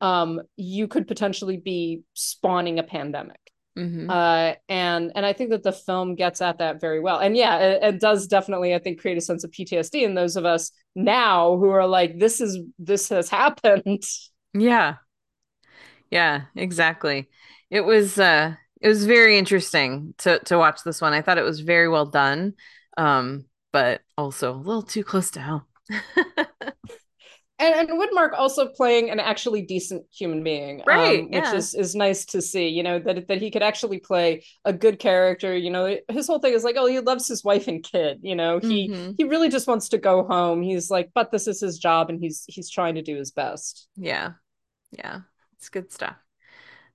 [0.00, 3.40] um you could potentially be spawning a pandemic
[3.76, 4.08] Mhm.
[4.08, 7.58] uh and and i think that the film gets at that very well and yeah
[7.58, 10.72] it, it does definitely i think create a sense of ptsd in those of us
[10.96, 14.02] now who are like this is this has happened
[14.54, 14.98] Yeah.
[16.10, 17.28] Yeah, exactly.
[17.70, 21.12] It was uh it was very interesting to to watch this one.
[21.12, 22.54] I thought it was very well done.
[22.96, 25.62] Um, but also a little too close to home.
[27.62, 31.54] and, and Widmark also playing an actually decent human being, Right, um, which yeah.
[31.54, 32.68] is is nice to see.
[32.68, 35.56] You know that that he could actually play a good character.
[35.56, 38.18] You know, his whole thing is like, oh, he loves his wife and kid.
[38.22, 39.14] You know, he Mhm.
[39.16, 40.62] he really just wants to go home.
[40.62, 43.88] He's like, but this is his job, and he's he's trying to do his best.
[43.96, 44.32] Yeah.
[44.90, 45.20] Yeah.
[45.56, 46.16] It's good stuff.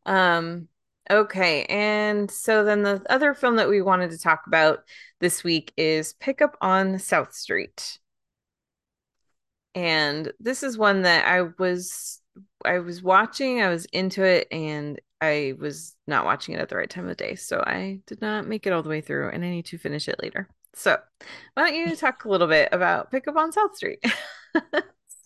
[0.05, 0.68] Um,
[1.09, 1.63] okay.
[1.65, 4.80] And so then the other film that we wanted to talk about
[5.20, 7.99] this week is Pickup on South Street.
[9.78, 12.19] And this is one that I was
[12.65, 16.78] I was watching, I was into it, and I was not watching it at the
[16.78, 17.36] right time of the day.
[17.36, 20.07] So I did not make it all the way through, and I need to finish
[20.07, 20.49] it later.
[20.73, 20.97] So
[21.53, 24.03] why don't you talk a little bit about Pickup on South Street?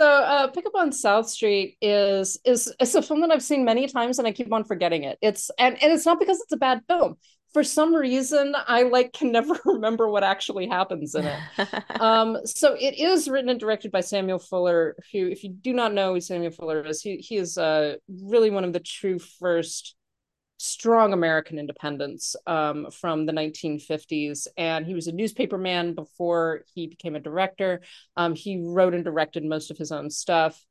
[0.01, 3.87] So, uh, Pickup on South Street is is it's a film that I've seen many
[3.87, 5.19] times, and I keep on forgetting it.
[5.21, 7.17] It's and and it's not because it's a bad film.
[7.53, 11.39] For some reason, I like can never remember what actually happens in it.
[11.99, 15.93] um, so it is written and directed by Samuel Fuller, who, if you do not
[15.93, 19.95] know who Samuel Fuller is, he he is uh, really one of the true first
[20.61, 24.47] strong American independence um, from the 1950s.
[24.57, 27.81] And he was a newspaper man before he became a director.
[28.15, 30.63] Um, he wrote and directed most of his own stuff.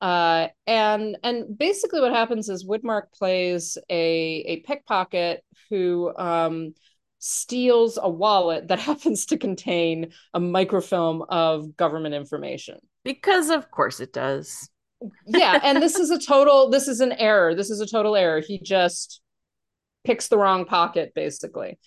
[0.00, 6.74] Uh, and and basically what happens is Widmark plays a a pickpocket who um,
[7.18, 12.78] steals a wallet that happens to contain a microfilm of government information.
[13.04, 14.68] Because of course it does.
[15.26, 17.54] Yeah, and this is a total this is an error.
[17.54, 18.40] This is a total error.
[18.40, 19.20] He just
[20.04, 21.78] picks the wrong pocket basically.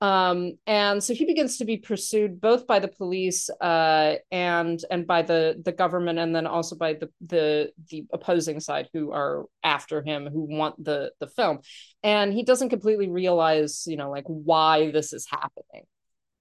[0.00, 5.06] Um, and so he begins to be pursued both by the police uh, and and
[5.06, 9.44] by the the government, and then also by the the the opposing side who are
[9.62, 11.58] after him, who want the the film.
[12.02, 15.84] And he doesn't completely realize, you know, like why this is happening.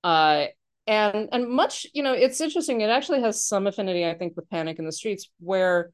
[0.03, 0.45] Uh,
[0.87, 4.49] and and much you know it's interesting it actually has some affinity i think with
[4.49, 5.91] panic in the streets where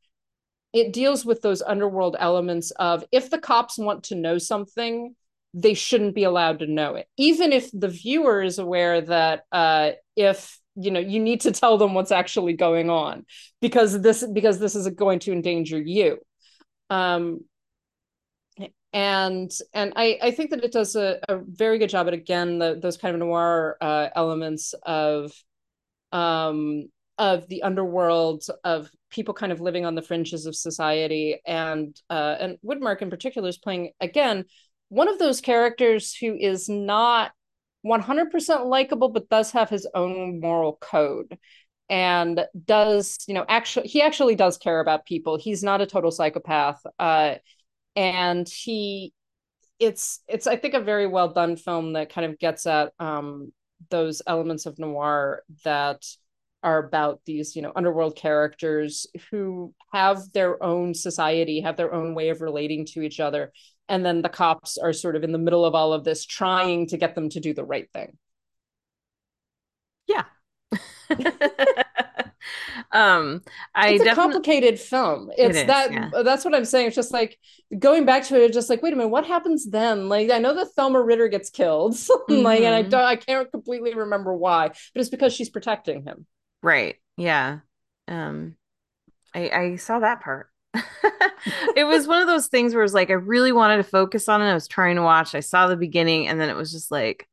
[0.72, 5.14] it deals with those underworld elements of if the cops want to know something
[5.56, 7.08] they shouldn't be allowed to know it.
[7.18, 11.78] Even if the viewer is aware that uh, if you know you need to tell
[11.78, 13.26] them what's actually going on
[13.62, 16.18] because this because this is going to endanger you.
[16.90, 17.40] Um
[18.92, 22.60] and and I, I think that it does a, a very good job at again
[22.60, 25.32] the, those kind of noir uh, elements of
[26.12, 31.40] um of the underworld of people kind of living on the fringes of society.
[31.46, 34.44] And uh and widmark in particular is playing again
[34.90, 37.32] one of those characters who is not
[37.82, 41.38] 100% likable but does have his own moral code
[41.88, 45.38] and does you know actually he actually does care about people.
[45.38, 47.36] He's not a total psychopath uh
[47.96, 49.14] and he
[49.80, 53.52] it's it's i think a very well done film that kind of gets at um
[53.90, 56.04] those elements of noir that
[56.64, 62.16] are about these you know underworld characters who have their own society have their own
[62.16, 63.52] way of relating to each other
[63.90, 66.88] and then the cops are sort of in the middle of all of this trying
[66.88, 68.18] to get them to do the right thing.
[70.08, 70.26] Yeah.
[72.92, 73.42] Um
[73.74, 75.32] i it's a definitely complicated film.
[75.38, 76.10] It's It is, that yeah.
[76.24, 76.88] that's what i'm saying.
[76.88, 77.38] It's just like
[77.78, 80.10] going back to it just like wait a minute what happens then?
[80.10, 81.96] Like i know that thelma ritter gets killed
[82.30, 82.90] like and i Mhm.
[82.90, 86.26] don't i can't completely remember why but it's because she's protecting him.
[86.62, 87.60] Right yeah.
[88.08, 88.56] Um
[89.34, 90.50] i i saw that part
[91.76, 94.28] it was one of those things where it was like i really wanted to focus
[94.30, 94.50] on it.
[94.50, 95.36] I was trying to watch.
[95.36, 97.28] I saw the beginning and then it was just like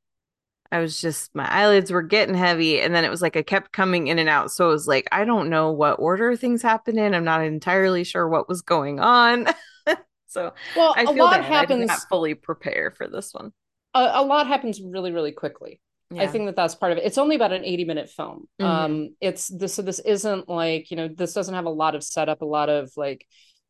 [0.70, 3.72] I was just my eyelids were getting heavy and then it was like I kept
[3.72, 4.50] coming in and out.
[4.50, 7.14] So it was like I don't know what order things happened in.
[7.14, 9.48] I'm not entirely sure what was going on.
[10.26, 11.40] So well I a feel lot bad.
[11.40, 13.52] I did happens not fully prepare for this one.
[13.92, 15.78] A, a lot happens really really quickly
[16.18, 17.04] I think that that's part of it.
[17.04, 18.48] It's only about an 80 minute film.
[18.60, 18.64] Mhm.
[18.64, 22.02] Um, it's this, so this isn't like, you know, this doesn't have a lot of
[22.02, 23.26] setup, a lot of like,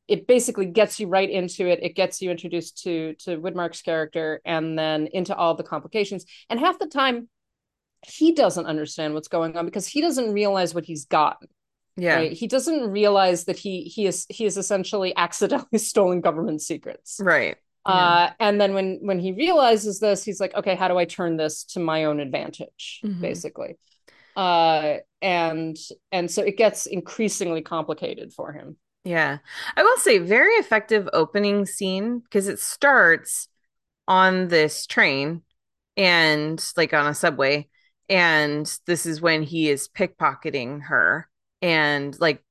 [0.08, 1.80] it basically gets you right into it.
[1.82, 6.24] It gets you introduced to, to Widmark's character and then into all the complications.
[6.50, 7.28] And half the time
[8.04, 11.48] he doesn't understand what's going on because he doesn't realize what he's gotten.
[11.96, 12.32] yeah Right.
[12.32, 17.20] He doesn't realize that he, he is, he is essentially accidentally stolen government secrets.
[17.22, 21.04] right Uh, and then when when he realizes this, he's like, okay, how do I
[21.04, 23.20] turn this to my own advantage, Mhm.
[23.20, 23.76] basically?
[24.36, 25.76] Uh, and
[26.10, 28.76] and so it gets increasingly complicated for him.
[29.04, 29.38] Yeah.
[29.76, 33.48] I will say very effective opening scene because it starts
[34.06, 35.42] on this train
[35.96, 37.68] and like on a subway
[38.08, 41.28] and this is when he is pickpocketing her
[41.60, 42.42] and like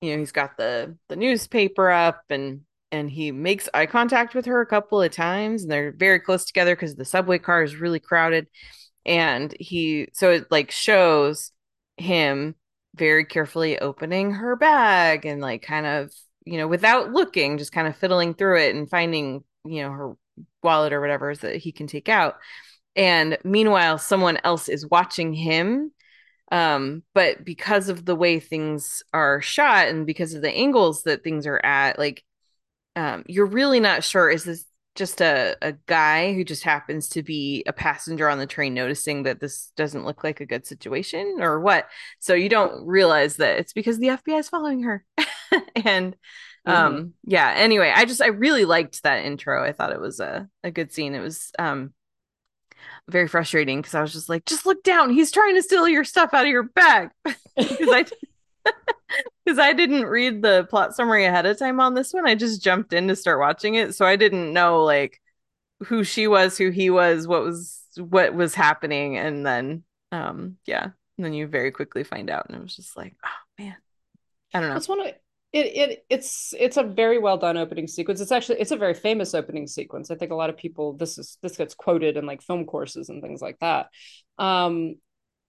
[0.00, 2.62] you know he's got the the newspaper up and
[2.92, 6.44] and he makes eye contact with her a couple of times and they're very close
[6.44, 8.46] together because the subway car is really crowded
[9.04, 11.52] and he so it like shows
[11.96, 12.54] him
[12.94, 16.12] very carefully opening her bag and like kind of
[16.44, 20.12] you know without looking just kind of fiddling through it and finding you know her
[20.62, 22.36] wallet or whatever that he can take out.
[22.94, 25.92] And meanwhile someone else is watching him
[26.52, 31.24] um but because of the way things are shot and because of the angles that
[31.24, 32.22] things are at like
[32.96, 34.64] um you're really not sure is this
[34.96, 39.22] just a, a guy who just happens to be a passenger on the train noticing
[39.24, 41.86] that this doesn't look like a good situation or what?
[42.18, 45.04] So you don't realize that it's because the FBI is following her.
[45.76, 46.16] And
[46.64, 49.62] um yeah anyway i just i really liked that intro.
[49.62, 51.14] I thought it was a, a good scene.
[51.14, 51.92] It was um
[53.08, 55.10] very frustrating because i was just like just look down.
[55.10, 57.10] He's trying to steal your stuff out of your bag.
[57.56, 58.04] Because i
[59.44, 62.62] because i didn't read the plot summary ahead of time on this one i just
[62.62, 65.20] jumped in to start watching it so i didn't know like
[65.84, 69.82] who she was who he was what was what was happening and then
[70.12, 73.62] um yeah and then you very quickly find out and it was just like oh
[73.62, 73.76] man
[74.54, 75.12] i don't know It's one of
[75.52, 78.20] it, it it's it's a very well done opening sequence.
[78.20, 80.10] It's actually it's a very famous opening sequence.
[80.10, 83.08] I think a lot of people this is this gets quoted in like film courses
[83.08, 83.88] and things like that.
[84.38, 84.96] Um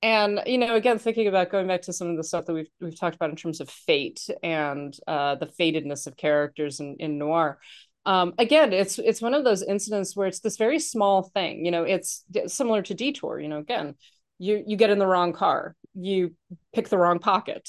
[0.01, 2.69] and you know again thinking about going back to some of the stuff that we've
[2.79, 7.17] we've talked about in terms of fate and uh the fatedness of characters in, in
[7.17, 7.59] noir
[8.05, 11.71] um again it's it's one of those incidents where it's this very small thing you
[11.71, 13.95] know it's similar to detour you know again
[14.37, 16.33] you you get in the wrong car you
[16.73, 17.67] pick the wrong pocket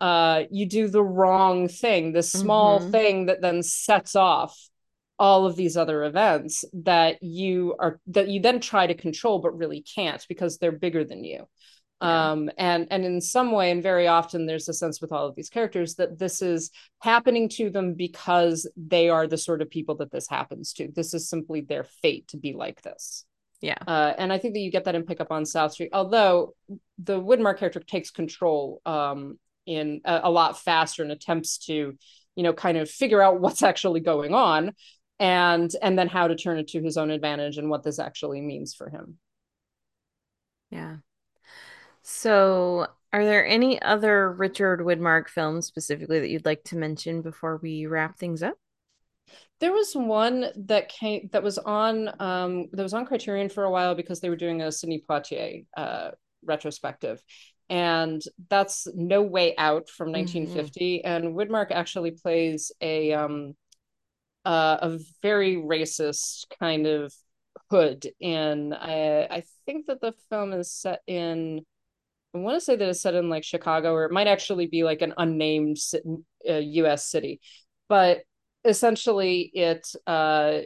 [0.00, 2.90] uh you do the wrong thing this small Mhm.
[2.90, 4.58] thing that then sets off
[5.18, 9.56] all of these other events that you are that you then try to control but
[9.56, 11.46] really can't because they're bigger than you
[12.02, 12.32] Yeah.
[12.32, 15.34] um and and in some way and very often there's a sense with all of
[15.34, 16.70] these characters that this is
[17.00, 21.14] happening to them because they are the sort of people that this happens to this
[21.14, 23.24] is simply their fate to be like this
[23.60, 23.78] Yeah.
[23.86, 26.54] Uh, and I think that you get that in Pick Up on South Street, although
[26.98, 31.96] the Widmark character takes control um, in a, a, lot faster and attempts to,
[32.36, 34.72] you know, kind of figure out what's actually going on
[35.18, 38.40] and and then how to turn it to his own advantage and what this actually
[38.40, 39.18] means for him.
[40.70, 40.96] Yeah.
[42.08, 47.58] So, are there any other Richard Widmark films specifically that you'd like to mention before
[47.60, 48.56] we wrap things up?
[49.58, 53.70] There was one that came that was on um that was on Criterion for a
[53.72, 56.12] while because they were doing a Sidney Poitier uh
[56.44, 57.20] retrospective.
[57.68, 61.02] And that's No Way Out from 1950.
[61.04, 61.08] Mm-hmm.
[61.08, 63.54] And Widmark actually plays a um
[64.44, 67.12] uh, a very racist kind of
[67.68, 71.66] hood in I I think that the film is set in
[72.36, 74.84] I want to say that it's set in like Chicago or it might actually be
[74.84, 75.78] like an unnamed
[76.48, 77.40] uh, US city.
[77.88, 78.22] But
[78.64, 80.60] essentially it uh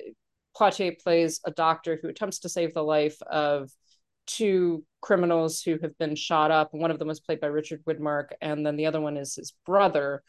[0.57, 3.71] Poitier plays a doctor who attempts to save the life of
[4.27, 6.75] two criminals who have been shot up.
[6.75, 9.55] One of them was played by Richard Widmark and then the other one is his
[9.65, 10.23] brother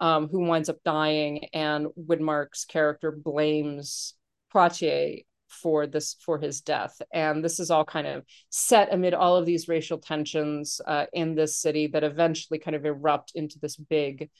[0.00, 4.14] um, who winds up dying and Widmark's character blames
[4.52, 7.00] Poitier for this for his death.
[7.12, 11.34] And this is all kind of set amid all of these racial tensions uh, in
[11.34, 14.30] this city that eventually kind of erupt into this big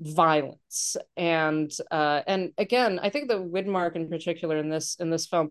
[0.00, 0.96] violence.
[1.16, 5.50] And uh, and again i think that widmark in particular in this in this film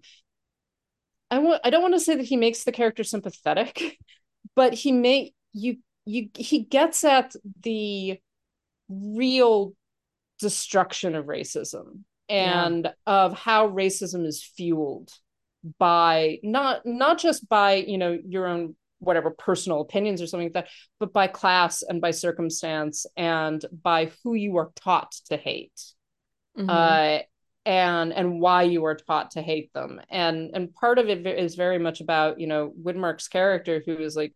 [1.31, 3.97] i want i don't want to say that he makes the character sympathetic
[4.55, 8.19] but he may you you he gets at the
[8.89, 9.73] real
[10.39, 12.91] destruction of racism and yeah.
[13.05, 15.11] of how racism is fueled
[15.77, 20.53] by not not just by you know your own whatever personal opinions or something like
[20.53, 20.69] that
[20.99, 25.81] but by class and by circumstance and by who you are taught to hate
[26.57, 26.69] mm-hmm.
[26.69, 27.19] uh,
[27.65, 31.55] and and why you are taught to hate them and and part of it is
[31.55, 34.33] very much about you know widmark's character who is like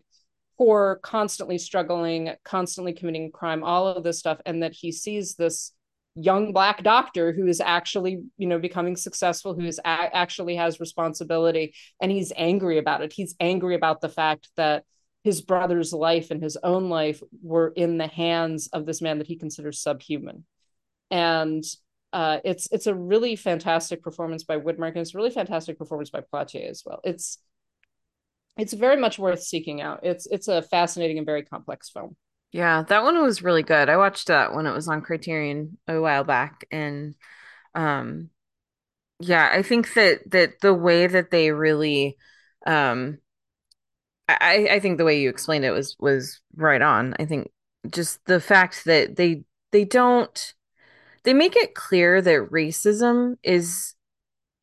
[0.57, 5.73] poor constantly struggling constantly committing crime all of this stuff and that he sees this
[6.19, 10.79] young black doctor who is actually you know becoming successful who is a- actually has
[10.79, 14.83] responsibility and he's angry about it he's angry about the fact that
[15.23, 19.27] his brother's life and his own life were in the hands of this man that
[19.27, 20.43] he considers subhuman
[21.11, 21.63] and
[22.13, 26.09] uh, it's it's a really fantastic performance by Widmark and it's a really fantastic performance
[26.09, 26.99] by Poitier as well.
[27.03, 27.37] It's
[28.57, 29.99] it's very much worth seeking out.
[30.03, 32.15] It's it's a fascinating and very complex film.
[32.51, 33.89] Yeah, that one was really good.
[33.89, 37.15] I watched that when it was on Criterion a while back and
[37.75, 38.29] um
[39.19, 42.17] yeah, I think that that the way that they really
[42.67, 43.19] um
[44.29, 47.15] I I think the way you explained it was was right on.
[47.19, 47.51] I think
[47.89, 50.53] just the fact that they they don't
[51.23, 53.95] they make it clear that racism is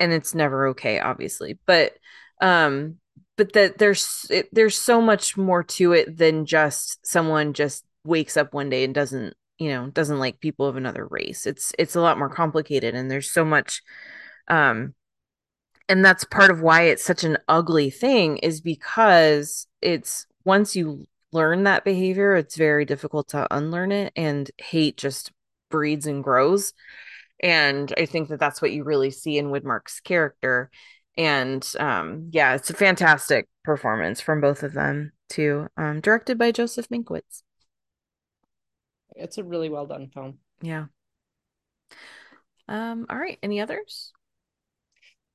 [0.01, 1.94] and it's never okay obviously, but
[2.40, 2.98] um
[3.36, 8.36] but that there's it, there's so much more to it than just someone just wakes
[8.36, 11.47] up one day and doesn't you know doesn't like people of another race.
[11.47, 13.82] It's it's a lot more complicated and there's so much
[14.48, 14.94] um
[15.89, 21.06] and that's part of why it's such an ugly thing is because it's once you
[21.32, 25.32] learn that behavior it's very difficult to unlearn it and hate just
[25.70, 26.73] breeds and grows.
[27.40, 30.70] And i think that that's what you really see in widmark's character
[31.16, 36.51] and um yeah it's a fantastic performance from both of them too um directed by
[36.51, 37.43] joseph mankiewicz
[39.15, 40.39] it's a really well done film.
[40.61, 40.86] Yeah.
[42.69, 43.39] Um all right.
[43.43, 44.12] Any others?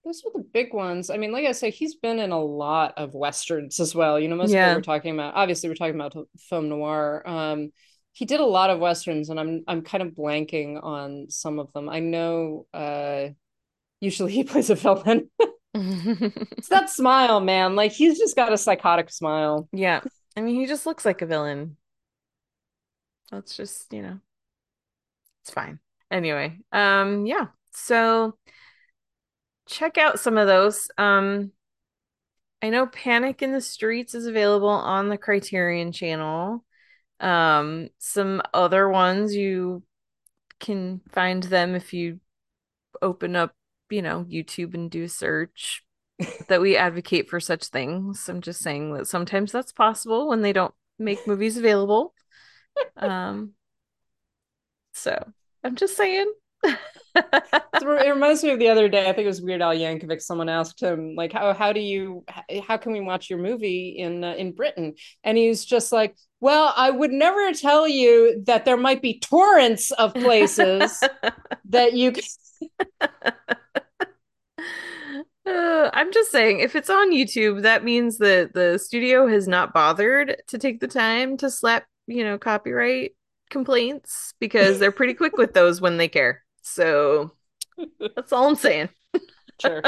[0.06, 1.10] Those are the big ones.
[1.10, 4.20] I mean like i say he's been in a lot of westerns as well.
[4.20, 4.68] You know most yeah.
[4.68, 7.28] of what we're talking about obviously we're talking about film noir.
[7.28, 7.72] Um
[8.14, 11.72] he did a lot of westerns and i'm i'm kind of blanking on some of
[11.74, 11.90] them.
[11.90, 13.30] I know uh
[14.02, 15.30] usually he plays a villain
[15.80, 17.76] it's that smile, man.
[17.76, 19.68] Like he's just got a psychotic smile.
[19.72, 20.02] Yeah.
[20.36, 21.78] I mean, he just looks like a villain.
[23.32, 24.20] That's just, you know,
[25.44, 25.80] it's fine.
[26.12, 27.48] Anyway, um, yeah.
[27.72, 28.36] So
[29.68, 30.90] check out some of those.
[30.98, 31.52] Um,
[32.62, 36.66] I know Panic in the Streets is available on the Criterion channel.
[37.20, 39.84] Um, some other ones you
[40.60, 42.20] can find them if you
[43.02, 43.54] open up
[43.90, 45.84] you know, YouTube and do search
[46.48, 48.28] that we advocate for such things.
[48.30, 52.14] I'm just saying that sometimes that's possible when they don't make movies available.
[52.98, 53.54] Um
[54.94, 55.32] so
[55.64, 56.32] I'm just saying.
[56.64, 59.10] it reminds me of the other day.
[59.10, 60.22] I think it was Weird Al Yankovic.
[60.22, 62.26] Someone asked him, like, "How how do you
[62.68, 66.74] how can we watch your movie in uh, in Britain?" And he's just like, "Well,
[66.76, 71.02] I would never tell you that there might be torrents of places
[71.70, 72.24] that you." Can...
[75.50, 79.74] Uh, I'm just saying, if it's on YouTube, that means that the studio has not
[79.74, 83.16] bothered to take the time to slap, you know, copyright
[83.50, 86.44] complaints because they're pretty quick with those when they care.
[86.62, 87.32] So
[88.16, 88.90] that's all I'm saying.
[89.60, 89.82] Sure.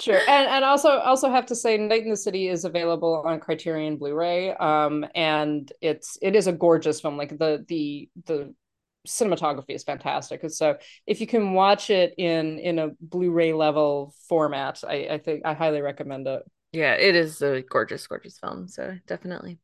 [0.00, 0.18] Sure.
[0.28, 3.96] And and also also have to say Night and the City is available on Criterion
[3.98, 4.52] Blu-ray.
[4.54, 7.16] Um and it's it is a gorgeous film.
[7.16, 8.54] Like the the the
[9.06, 10.42] cinematography is fantastic.
[10.50, 10.76] So
[11.06, 15.54] if you can watch it in in a Blu-ray level format, I, I think I
[15.54, 16.42] highly recommend it.
[16.72, 18.68] Yeah, it is a gorgeous, gorgeous film.
[18.68, 19.58] So definitely.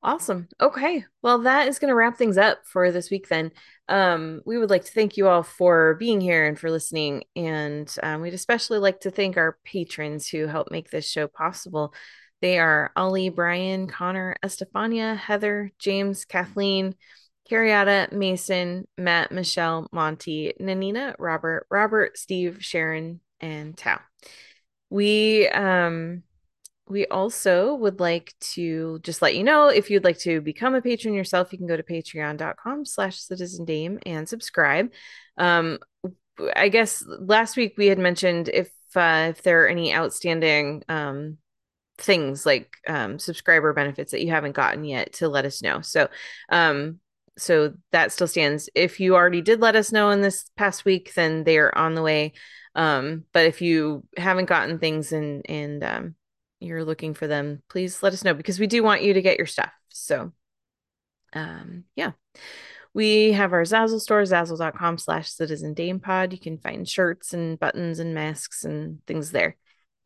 [0.00, 0.46] Awesome.
[0.60, 1.04] Okay.
[1.22, 3.50] Well, that is going to wrap things up for this week then.
[3.88, 7.24] Um, we would like to thank you all for being here and for listening.
[7.34, 11.92] And um, we'd especially like to thank our patrons who help make this show possible.
[12.40, 16.94] They are Ollie, Brian, Connor, Estefania, Heather, James, Kathleen,
[17.50, 24.00] Carriata, Mason, Matt, Michelle, Monty, Nanina, Robert, Robert, Steve, Sharon, and Tao.
[24.90, 26.22] We um
[26.88, 30.80] we also would like to just let you know if you'd like to become a
[30.80, 34.90] patron yourself, you can go to patreon.com slash citizen dame and subscribe.
[35.36, 35.78] Um,
[36.56, 41.38] I guess last week we had mentioned if uh, if there are any outstanding um,
[41.98, 45.82] things like um, subscriber benefits that you haven't gotten yet to let us know.
[45.82, 46.08] So
[46.48, 47.00] um,
[47.38, 48.68] so that still stands.
[48.74, 51.94] If you already did let us know in this past week, then they are on
[51.94, 52.32] the way.
[52.74, 56.14] Um, but if you haven't gotten things and and um,
[56.60, 59.38] you're looking for them, please let us know because we do want you to get
[59.38, 59.72] your stuff.
[59.88, 60.32] So,
[61.32, 62.12] um, yeah.
[62.94, 66.32] We have our Zazzle store, zazzle.com slash citizen dame pod.
[66.32, 69.56] You can find shirts and buttons and masks and things there.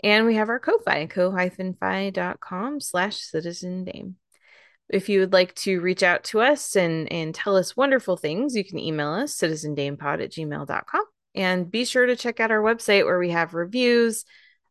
[0.03, 4.17] And we have our Ko-Fi, ko-fi.com slash citizen dame.
[4.93, 8.55] If you would like to reach out to us and, and tell us wonderful things,
[8.55, 11.05] you can email us citizendamepod at gmail.com.
[11.35, 14.25] And be sure to check out our website where we have reviews,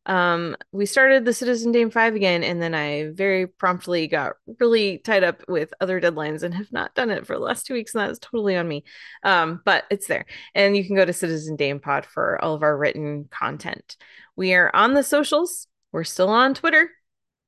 [0.08, 4.98] um we started the citizen dame 5 again and then i very promptly got really
[4.98, 7.94] tied up with other deadlines and have not done it for the last two weeks
[7.94, 8.84] and that is totally on me.
[9.24, 10.26] Um but it's there.
[10.56, 13.96] And you can go to citizen dame pod for all of our written content.
[14.36, 15.68] We are on the socials.
[15.92, 16.90] We're still on twitter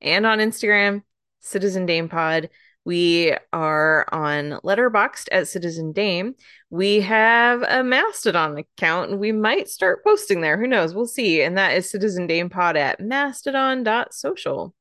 [0.00, 1.02] and on instagram
[1.40, 2.50] citizen dame pod
[2.84, 6.34] we are on Letterboxd at Citizen Dame.
[6.70, 10.58] We have a Mastodon account and we might start posting there.
[10.58, 10.94] Who knows?
[10.94, 11.42] We'll see.
[11.42, 14.74] And that is Citizen Dame Pod at mastodon.social.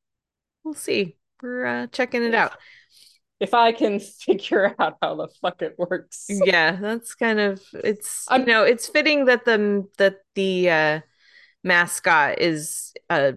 [0.63, 1.15] We'll see.
[1.41, 2.57] We're uh, checking it out.
[3.39, 6.27] If I can figure out how the fuck it works.
[6.29, 10.99] Yeah, that's kind of it's I'm, you know, it's fitting that the that the uh
[11.63, 13.35] mascot is a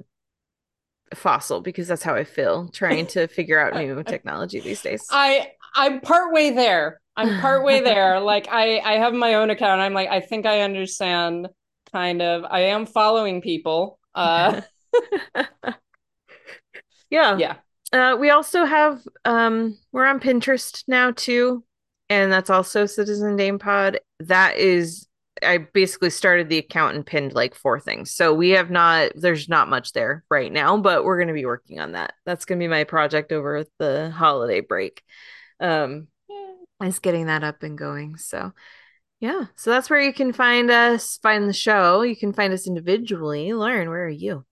[1.14, 5.06] fossil because that's how I feel trying to figure out new technology these days.
[5.10, 7.00] I I'm partway there.
[7.16, 8.20] I'm partway there.
[8.26, 9.80] Like I I have my own account.
[9.80, 11.48] I'm like I think I understand
[11.92, 12.44] kind of.
[12.44, 13.98] I am following people.
[14.14, 14.62] Uh
[17.10, 17.36] Yeah.
[17.38, 17.56] Yeah.
[17.92, 21.62] Uh we also have um we're on Pinterest now too
[22.08, 24.00] and that's also Citizen Dame Pod.
[24.20, 25.05] That is
[25.42, 28.10] I basically started the account and pinned like four things.
[28.10, 31.46] So we have not there's not much there right now, but we're going to be
[31.46, 32.14] working on that.
[32.24, 35.02] That's going to be my project over the holiday break.
[35.60, 36.08] Um
[36.82, 38.16] is getting that up and going.
[38.16, 38.52] So
[39.20, 42.02] yeah, so that's where you can find us, find the show.
[42.02, 43.52] You can find us individually.
[43.54, 44.44] Lauren, where are you?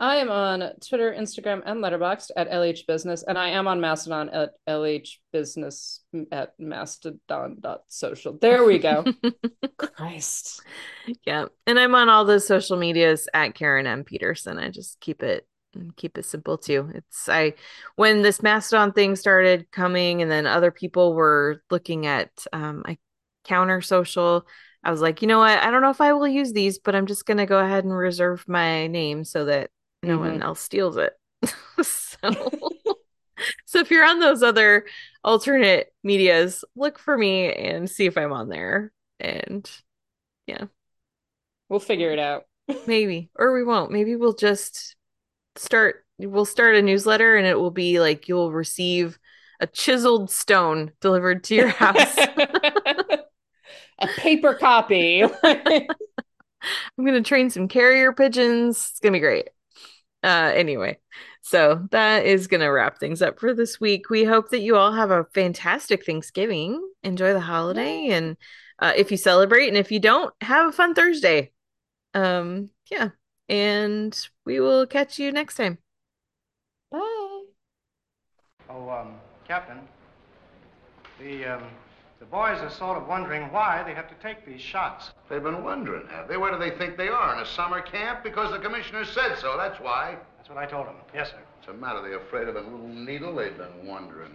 [0.00, 4.30] I am on Twitter, Instagram, and Letterboxd at LH Business, and I am on Mastodon
[4.30, 6.00] at LH Business
[6.32, 8.38] at mastodon.social.
[8.40, 9.04] There we go.
[9.76, 10.62] Christ.
[11.26, 11.46] Yeah.
[11.66, 14.02] And I'm on all those social medias at Karen M.
[14.04, 14.58] Peterson.
[14.58, 15.46] I just keep it
[15.96, 16.90] keep it simple too.
[16.94, 17.52] It's I
[17.96, 22.96] when this Mastodon thing started coming and then other people were looking at um I
[23.44, 24.46] counter social.
[24.82, 25.58] I was like, you know what?
[25.58, 27.94] I don't know if I will use these, but I'm just gonna go ahead and
[27.94, 29.70] reserve my name so that
[30.02, 30.32] no mm-hmm.
[30.32, 31.12] one else steals it.
[31.82, 32.30] so,
[33.66, 34.86] so if you're on those other
[35.24, 38.92] alternate medias, look for me and see if I'm on there.
[39.18, 39.70] And
[40.46, 40.64] yeah,
[41.68, 42.44] we'll figure it out.
[42.86, 43.90] Maybe, or we won't.
[43.90, 44.96] Maybe we'll just
[45.56, 46.04] start.
[46.18, 49.18] We'll start a newsletter, and it will be like you'll receive
[49.60, 52.16] a chiseled stone delivered to your house.
[53.98, 55.22] a paper copy.
[55.22, 58.88] I'm gonna train some carrier pigeons.
[58.90, 59.48] It's gonna be great.
[60.22, 60.98] Uh, anyway,
[61.40, 64.10] so that is going to wrap things up for this week.
[64.10, 66.86] We hope that you all have a fantastic Thanksgiving.
[67.02, 68.08] Enjoy the holiday.
[68.08, 68.36] And
[68.78, 71.52] uh, if you celebrate, and if you don't, have a fun Thursday.
[72.12, 73.10] Um, yeah.
[73.48, 75.78] And we will catch you next time.
[76.90, 76.98] Bye.
[78.68, 79.14] Oh, um,
[79.48, 79.80] Captain,
[81.18, 81.89] the, um, The
[82.30, 85.10] boys are sort of wondering why they have to take these shots.
[85.28, 86.36] They've been wondering, have they?
[86.36, 87.34] Where do they think they are?
[87.34, 88.22] In a summer camp?
[88.22, 90.16] Because the commissioner said so, that's why.
[90.36, 90.96] That's what I told them.
[91.14, 91.38] Yes, sir.
[91.56, 92.02] What's the matter?
[92.02, 93.34] they're afraid of a little needle?
[93.34, 94.32] They've been wondering.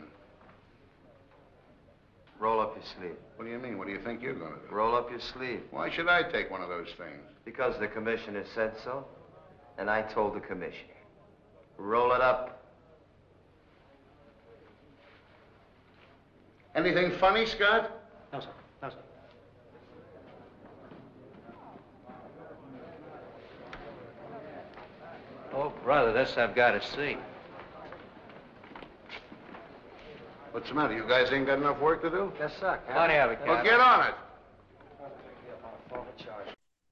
[2.39, 3.15] Roll up your sleeve.
[3.37, 3.77] What do you mean?
[3.77, 4.75] What do you think you're going to do?
[4.75, 5.61] Roll up your sleeve.
[5.71, 7.21] Why should I take one of those things?
[7.45, 9.05] Because the commissioner said so,
[9.77, 10.93] and I told the commissioner.
[11.77, 12.54] Roll it up.
[16.75, 17.89] Anything funny, Scott?
[18.33, 18.47] No, sir.
[18.81, 18.95] No, sir.
[25.53, 27.17] Oh, brother, this I've got to see.
[30.51, 30.93] What's the matter?
[30.93, 32.31] You guys ain't got enough work to do?
[32.39, 32.79] Yes, sir.
[32.91, 34.15] Plenty of it, Well, get on it.